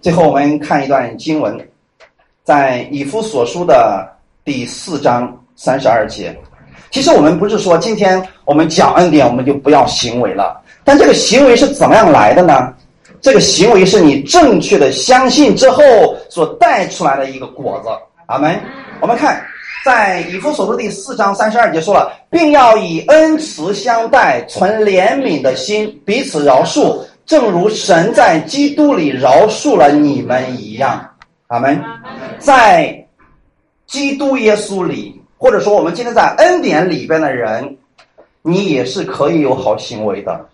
[0.00, 1.58] 最后我们看一段经文，
[2.42, 4.08] 在以夫所书的
[4.44, 6.34] 第四章三十二节。
[6.90, 10.58] 其实我们不是说今天我们讲恩典，我们就不要行为了。
[10.84, 12.72] 但这个行为是怎么样来的呢？
[13.20, 15.82] 这个行为是你正确的相信之后
[16.30, 17.90] 所带出来的一个果子。
[18.24, 18.58] 阿门。
[19.02, 19.42] 我们看，
[19.84, 26.98] 在以弗所书第四章三十二节说了，并要以恩慈相待，存怜悯的心，彼此饶恕，
[27.30, 31.08] 正如神在基督里饶恕了你们一样。
[31.46, 31.80] 阿门。
[32.40, 33.06] 在
[33.86, 37.76] 基督耶稣里，或者说我们今天在恩典里边的人，
[38.42, 40.44] 你也是可以有好行为的。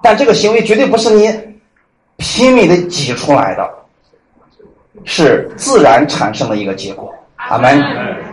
[0.00, 1.28] 但这个行为绝对不是你
[2.18, 3.68] 拼命的挤出来的，
[5.02, 7.12] 是自然产生的一个结果。
[7.34, 7.82] 阿门。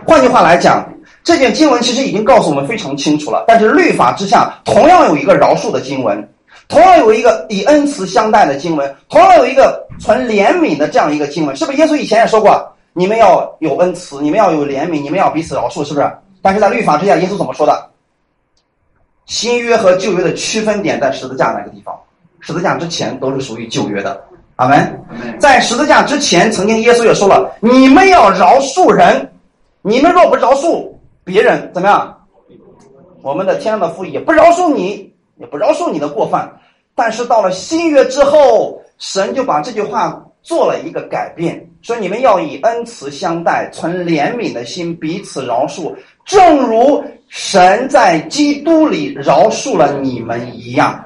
[0.06, 0.88] 换句话来讲，
[1.24, 3.44] 这卷经文其实已经告诉我们非常清楚了。
[3.48, 6.28] 但是律法之下，同样有一个饶恕的经文，
[6.68, 11.78] 同样有一个以恩慈相待的经文，同样有一个存怜悯的这样一个经文，是不是？
[11.78, 16.12] 耶稣以前也说过，你们要有恩慈，你们要有怜悯，你们要彼此饶恕，是不是？
[16.42, 17.90] 但是在律法之下，耶稣怎么说的？
[19.26, 21.94] 新约和旧约的区分点在十字架那个地方，
[22.40, 24.22] 十字架之前都是属于旧约的。
[24.56, 25.04] 阿门。
[25.38, 29.30] 在十字架之前，曾经耶稣也说了：“你们要饶恕人，
[29.82, 30.88] 你们若不饶恕
[31.24, 32.16] 别人，怎么样？
[33.22, 35.05] 我们的天上的父也不饶恕你，
[35.38, 36.50] 也不饶恕你的过犯。”
[36.94, 51.04] 但是到了新约之后，神就把这句话做了一个改变，说：“你们要以恩慈相待，存怜悯的心，彼此饶恕，正如。”神在基督里饶恕了你们一样，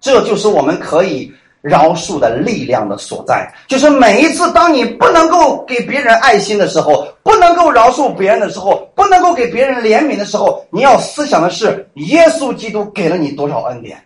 [0.00, 1.30] 这就是我们可以
[1.60, 3.46] 饶恕的力量的所在。
[3.68, 14.00] 就是每一次当你不能够给别人爱心的时候，不能够饶恕别人的时候，不能够给别人怜悯的时候，你要思想的是耶稣基督给了你多少恩典。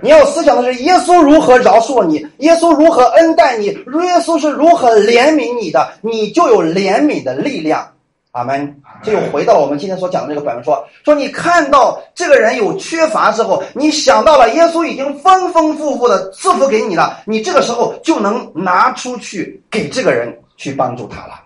[0.00, 7.86] 你要思想的是耶稣如何饶恕你，耶稣如何恩待你，耶稣是如何怜悯你的，你就有怜悯的力量。
[8.30, 8.80] 阿门。
[9.04, 21.41] 这又回到了我们今天所讲的这个本文，说说你看到这个人有缺乏之后，你想到了耶稣已经丰丰富富的赐福给你了，你这个时候就能拿出去给这个人去帮助他了。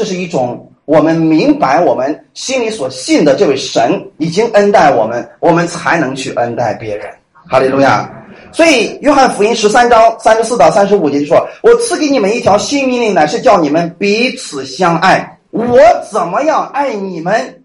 [0.00, 7.06] 这是一种我们明白我们心里所信的这位神已经恩待我们，我们才能去恩待别人。
[7.46, 8.10] 哈利路亚。
[8.50, 15.78] 所以约翰福音十三章三十四到三十五节就说：“我赐给你们一条新命令，乃是叫你们彼此相爱。”我
[16.10, 17.62] 怎么样爱你们，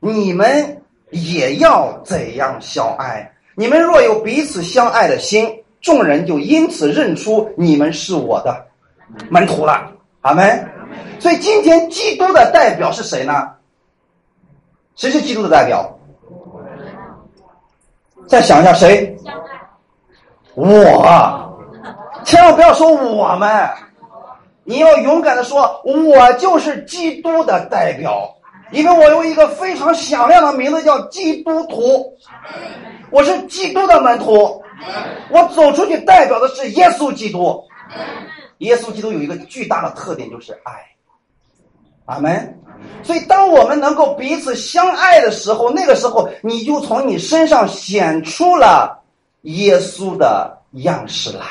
[0.00, 0.78] 你们
[1.10, 3.30] 也要怎样相爱。
[3.54, 5.46] 你们若有彼此相爱的心，
[5.82, 8.64] 众人就因此认出你们是我的
[9.28, 9.92] 门徒了。
[10.22, 10.66] 阿门。
[11.18, 13.48] 所以今天基督的代表是谁呢？
[14.94, 15.88] 谁是基督的代表？
[18.26, 19.16] 再想一下谁？
[20.54, 21.56] 我，
[22.24, 23.68] 千万不要说我们。
[24.68, 28.28] 你要勇敢的说，我就是基督的代表，
[28.72, 32.12] 因为我有一个非常响亮的名字叫基督徒，
[33.10, 34.60] 我是基督的门徒，
[35.30, 37.62] 我走出去代表的是耶稣基督。
[38.58, 40.72] 耶稣基督有一个巨大的特点就是爱，
[42.06, 42.60] 阿门。
[43.02, 49.02] 所以，当我们能够彼此相爱的时候，那个时候你就从你身上显出了
[49.42, 51.44] 耶稣的样式来。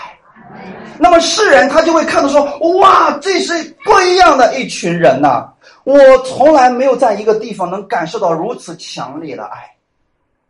[0.99, 2.43] 那么世人他就会看到说，
[2.77, 3.53] 哇，这是
[3.83, 5.49] 不一样的一群人呐！
[5.83, 9.75] 我从来没有在一个地方能感受到如此强烈的爱。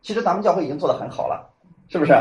[0.01, 1.49] 其实咱们教会已经做得很好了，
[1.89, 2.13] 是不是？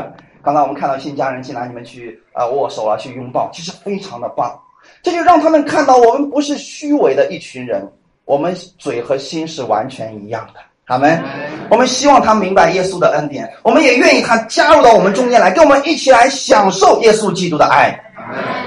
[0.45, 4.55] 刚才我们看到新家人进来，你们去啊握手啊，去拥抱，其实非常的棒。
[5.01, 7.91] 这就让他们看到我们不是虚伪的一群人，
[8.25, 10.59] 我们嘴和心是完全一样的。
[10.85, 11.19] 阿门。
[11.67, 17.99] 我们希望他明白耶稣的恩典，我们也愿意他加入到我们中间来，跟我们一起来享受耶稣基督的爱。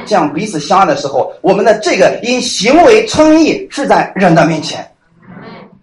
[0.04, 4.84] 这样彼此相爱的时候，我们的这个因行为称义是在人的面前。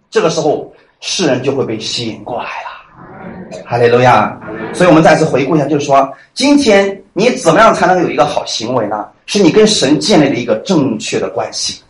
[0.10, 0.70] 这个时候，
[1.00, 2.75] 世人就会被吸引过来了。
[3.66, 4.38] 哈利路亚！
[4.74, 9.06] 所以我们再次回顾一下，就是说，今天你怎么样才能有一个好行为呢？
[9.26, 11.82] 是你跟神建立了一个正确的关系。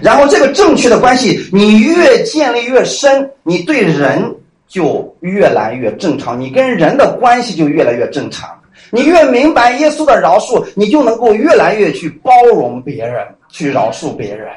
[0.00, 4.34] 然后这个正确的关系，你越建立越深，你对人
[4.68, 8.48] 就越来越正常，你跟人的关系就越来越正常。
[8.90, 14.48] 你越明白耶稣的饶恕，你就能够越来越去包容别人，去饶恕别人。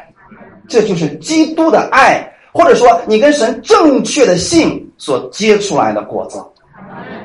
[0.68, 6.41] 这就是基督的爱，或者说你跟神正确的信所结出来的果子。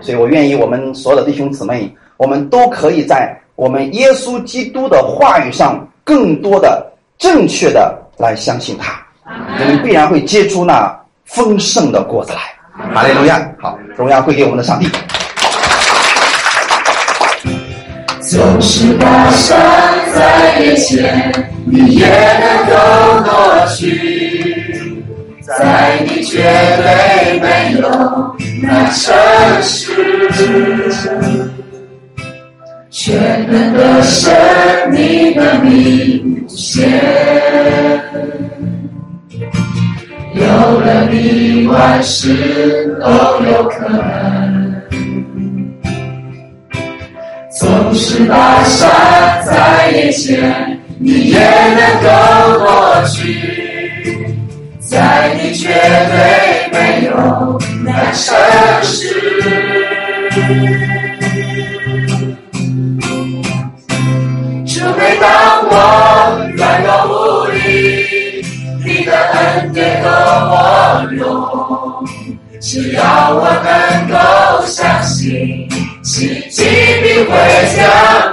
[0.01, 6.85] 所以我愿意我们所有的弟兄姊妹，我们都可以在我们耶稣基督的话语上更多的
[7.16, 10.93] 正确的来相信他，我们必然会结出那
[11.24, 12.41] 丰盛的果子来。
[12.93, 13.49] 哈利路亚！
[13.61, 14.89] 好，荣耀归给我们的上帝。
[18.20, 19.61] 总是大山
[20.12, 21.33] 在眼前，
[21.66, 24.49] 你也能够过去，
[25.61, 26.43] 在你绝
[26.79, 27.47] 对没
[27.79, 27.85] 有
[28.63, 29.13] 那城
[29.63, 29.93] 市，
[32.89, 34.35] 全能的神，
[34.91, 36.89] 你的名显，
[40.33, 40.43] 有
[40.81, 43.07] 了你，万事都
[43.45, 44.75] 有可能。
[47.51, 48.89] 总是大山
[49.45, 52.09] 在眼前，你也能够
[52.61, 53.60] 过去，
[54.91, 57.12] 在你绝对没有
[57.84, 58.34] 那城
[58.82, 59.07] 市。
[64.66, 65.28] 除非当
[65.68, 65.72] 我
[66.57, 68.45] 软弱无力，
[68.84, 70.11] 你的恩典和
[70.51, 70.55] 我
[71.12, 71.22] 用，
[72.61, 73.70] 只要我能
[74.11, 74.16] 够
[74.66, 75.68] 相信。
[76.03, 76.64] 奇迹
[77.01, 77.30] 必会
[77.76, 77.78] 降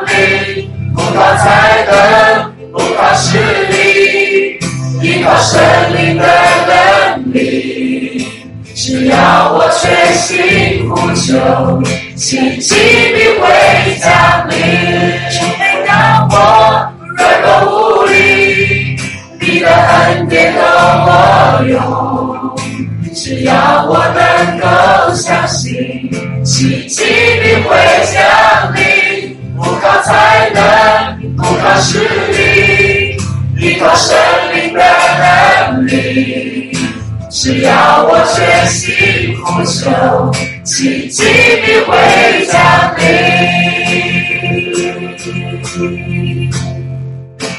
[0.07, 0.11] 临，
[0.95, 1.45] 不怕才
[1.85, 1.91] 能，
[2.71, 3.37] 不靠实
[3.69, 3.76] 力，依
[5.27, 5.59] 靠神
[5.93, 6.25] 灵的
[6.67, 8.25] 能力。
[8.73, 11.83] 只要我全心呼求，
[12.15, 12.75] 奇迹
[13.13, 13.43] 必会
[13.99, 14.55] 降临。
[15.29, 16.33] 除非当我
[17.17, 18.95] 软弱无力，
[19.41, 20.59] 你的恩典和
[21.03, 21.09] 我
[21.67, 21.75] 用。
[23.13, 24.65] 只要我能够
[25.13, 26.09] 相信，
[26.45, 27.03] 奇迹
[38.27, 39.89] 要我全心呼求，
[40.63, 41.23] 奇迹
[41.65, 42.59] 必会降
[42.97, 43.05] 临。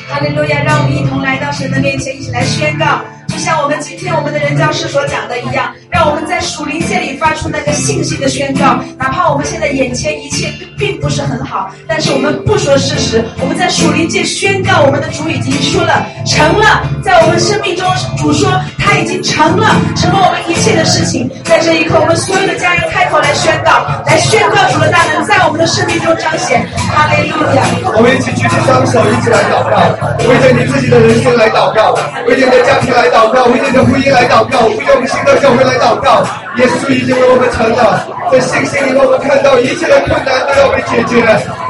[0.08, 0.62] 哈利路亚！
[0.64, 3.00] 让我们一同来到神的面前，一起来宣告。
[3.28, 8.82] 就像我们今天我们的人教师所讲的一样，让我们在属灵界里发出那个信心的宣告。
[8.98, 18.50] 哪怕我们现在眼前一切并不是很好，但是我们不说事实，我们在属灵界宣告我们的主已经说了成了，在我们生命中主说
[18.88, 21.28] 他已经成了，成了我们一切的事情。
[21.44, 26.64] 在这一刻，我们所有的家人开口来宣告，来宣告主的大能在我们的生命中彰显。
[26.88, 27.60] 哈利路亚！
[27.92, 29.76] 我们一起举起双手，一起来祷告，
[30.24, 31.92] 为着你自己的人生来祷告，
[32.24, 36.24] 为着你的家庭来祷告，为着你的婚姻来祷告，为着我们新的教会来祷告。
[36.56, 41.20] 耶稣已经为我们成了，在信心里，我们看到一切的困难都要被解决，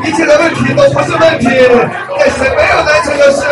[0.07, 1.51] 一切的问题都不是问题，
[2.15, 3.43] 但是没有难成的事。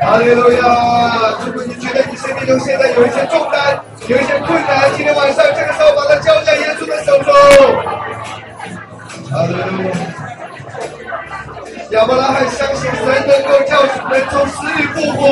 [0.00, 1.34] 哈利路亚！
[1.44, 7.32] 如果你觉得你生命中现在有一些重担，有一些困难，今天晚上这个时候把它交在耶稣的手中。
[9.32, 9.94] 阿利路亚！
[11.90, 15.22] 亚伯拉罕相信神能够叫人从死里复活。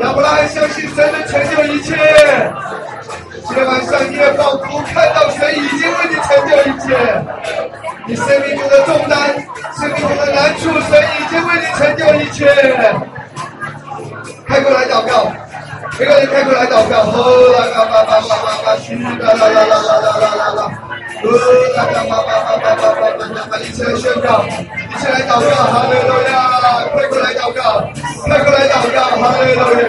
[0.00, 1.96] 亚伯拉罕相信神能成就一切。
[3.44, 6.96] 今天晚上你也仿佛看到神已经为你成就一切。
[8.06, 9.18] 你生命中的重担，
[9.78, 12.46] 生命中的难处，神已经为你成就一切。
[14.46, 15.32] 开过来祷告，
[15.98, 16.94] 每个人开口来祷告。
[17.12, 17.16] 哦
[17.52, 20.60] 啦啦啦啦啦啦啦，嘘啦啦啦啦啦啦啦啦啦。
[21.22, 21.26] 哦
[21.76, 26.34] 啦啦啦啦啦啦啦啦啦啦，一起来宣告，一起来祷告，哈利路亚！
[26.92, 27.84] 快过来祷告，
[28.26, 29.84] 快过来祷告，哈利路亚！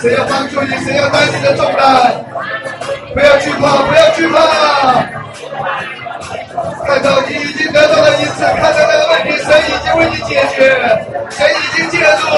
[0.00, 0.70] 谁要帮助你？
[0.84, 2.14] 谁要担你的重担？
[3.12, 4.38] 不要惧怕，不要惧怕。
[6.86, 10.72] 看到你已经得到了一次，看到那个问题，神已经为你解决，
[11.30, 12.35] 神已经介入，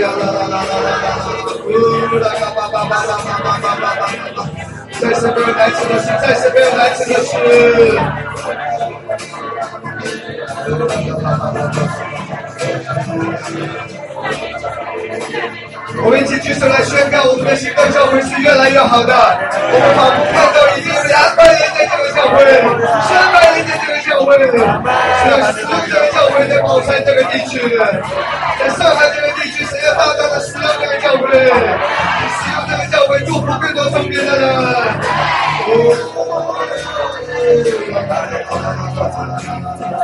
[0.00, 1.08] 啦啦啦啦啦啦啦，
[1.64, 1.68] 呜
[2.18, 2.96] 啦啦啦啦啦
[3.80, 3.86] 啦
[4.36, 4.42] 啦
[5.00, 5.92] 再是没有难成的。
[6.00, 7.14] 是，再是没有难成的。
[7.24, 7.32] 是。
[16.02, 17.90] 我们一起举手来宣告，我们的新的。
[17.90, 19.12] 教会是越来越好的。
[19.14, 21.78] 我们仿佛看到已经有两百年的。
[21.90, 22.38] 这个教会，
[23.08, 23.70] 三百年的。
[23.82, 24.46] 这个教会，是
[25.30, 27.58] 要使用这个教会在宝山这个地区，
[28.58, 29.23] 在上海这个
[38.14, 40.03] どうぞこんにちは。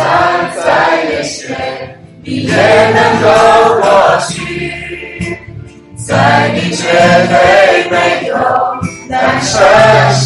[0.00, 0.64] 大山再
[1.10, 1.54] 危险，
[2.24, 3.26] 你也能够
[3.82, 3.86] 过
[4.30, 4.34] 去。
[6.06, 6.82] 在你绝
[7.28, 7.34] 对
[7.90, 7.96] 没
[8.28, 8.34] 有
[9.08, 9.60] 难成
[10.14, 10.24] 事。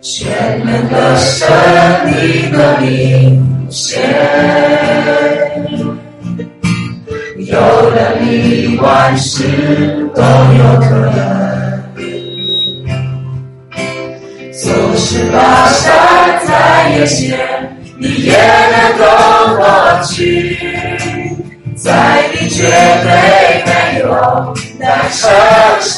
[0.00, 1.48] 全能的神，
[2.06, 4.00] 你的领先，
[7.36, 9.44] 有了你，万事
[10.14, 11.18] 都有可能。
[14.52, 17.38] 纵使大山再危险，
[17.96, 19.04] 你也能够
[19.56, 19.62] 过
[20.02, 20.58] 去。
[21.76, 23.08] 在你绝对
[23.64, 23.70] 没
[24.00, 24.04] 有
[24.80, 25.30] 难成
[25.80, 25.94] 事。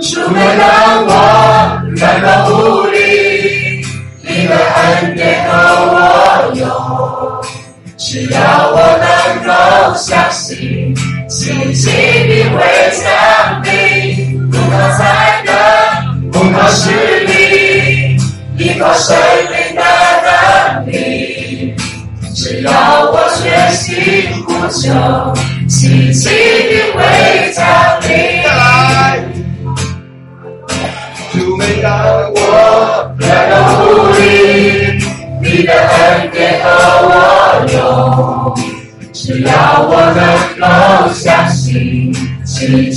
[0.00, 1.10] 主没让我
[1.96, 2.96] 软弱无力，
[4.22, 5.52] 你的恩典和
[5.92, 5.96] 我
[6.54, 6.62] 有。
[7.96, 8.38] 只要
[8.70, 9.06] 我能
[9.44, 9.50] 够
[9.96, 10.94] 相信，
[11.28, 11.90] 奇迹
[12.26, 12.56] 必会
[12.92, 13.04] 降
[13.64, 13.70] 临。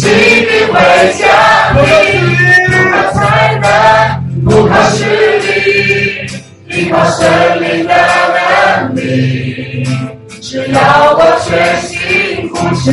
[0.01, 0.09] 奇迹
[0.47, 0.73] 必会
[1.19, 1.21] 降
[1.77, 1.85] 临。
[2.65, 3.19] 不靠才
[3.61, 3.63] 能，
[4.43, 4.97] 不靠实
[5.37, 5.45] 力，
[6.69, 7.19] 依靠神
[7.61, 7.93] 灵的
[8.33, 9.85] 能力。
[10.41, 11.49] 只要我决
[11.85, 12.89] 心呼求，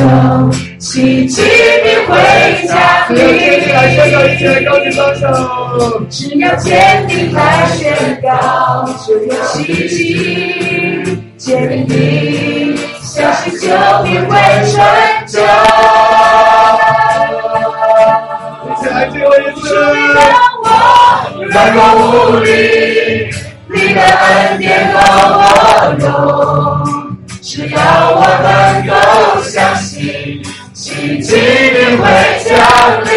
[0.77, 1.41] 奇迹
[1.83, 2.13] 必会
[2.67, 2.77] 降
[3.09, 3.17] 临。
[3.73, 5.25] 来宣告，一起来高举双手。
[6.11, 9.57] 只要坚定来宣告，就有奇
[9.87, 9.97] 迹。
[11.37, 13.67] 坚定，相信就
[14.03, 14.37] 必会
[14.71, 14.77] 成
[15.25, 15.39] 就。
[19.09, 19.73] 一起来最后一次。
[20.13, 20.23] 让
[20.63, 20.67] 我
[21.49, 22.47] 软弱无力，
[23.67, 25.41] 你的恩典够我
[25.99, 26.05] 用。
[27.41, 27.77] 只要
[28.11, 28.93] 我能够
[29.41, 30.41] 相信，
[30.73, 32.03] 奇迹必会
[32.45, 32.49] 降
[33.03, 33.09] 临。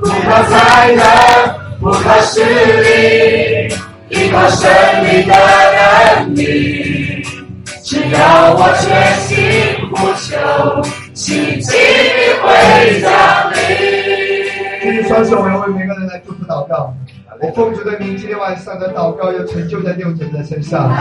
[0.00, 1.00] 不靠才能，
[1.80, 2.42] 不靠实
[2.82, 3.72] 力，
[4.08, 4.68] 依靠神
[5.04, 5.32] 灵的
[5.76, 7.24] 能力。
[7.84, 8.84] 只要我决
[9.20, 9.30] 心
[9.92, 10.30] 呼求，
[11.14, 11.78] 奇迹必
[12.42, 13.10] 会降
[13.52, 14.01] 临。
[15.04, 16.94] 双手，我要为每个人来祝福祷告。
[17.40, 20.92] 我奉主的名，今天晚上的祷告要成就在六者的身上。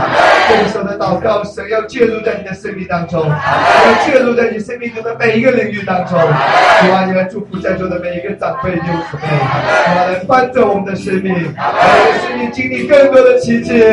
[0.47, 6.17] 奉手的祷告，神要介入在你的生命当中，要介入在你生命中的每一个领域当中。
[6.81, 11.73] 希望，你来祝福在座的每一个长辈、六姊妹，主啊，来翻转我们的生命，让我
[12.05, 13.91] 们的生命经历更多的奇迹，经历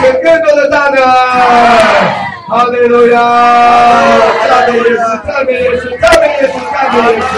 [0.00, 1.02] 神更多的大能。
[2.48, 3.18] 哈利路亚！
[4.46, 6.51] 赞美耶稣，赞美耶稣，赞美耶稣，
[6.92, 7.32] 赞美耶稣，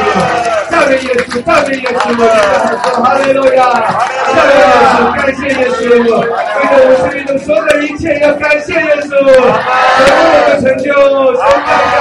[0.69, 1.97] 下面耶稣，下面耶稣！
[2.03, 3.59] 我们说哈利路亚！
[4.35, 6.13] 下面耶稣，感谢耶稣，为了
[6.81, 9.11] 我们生命中所有的一切，要感谢耶稣，
[10.01, 10.91] 全部的成就，
[11.37, 11.95] 神感谢。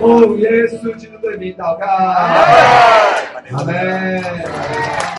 [0.00, 0.06] 哦，
[0.38, 1.84] 耶稣基督的名祷告，
[3.52, 3.74] 阿门。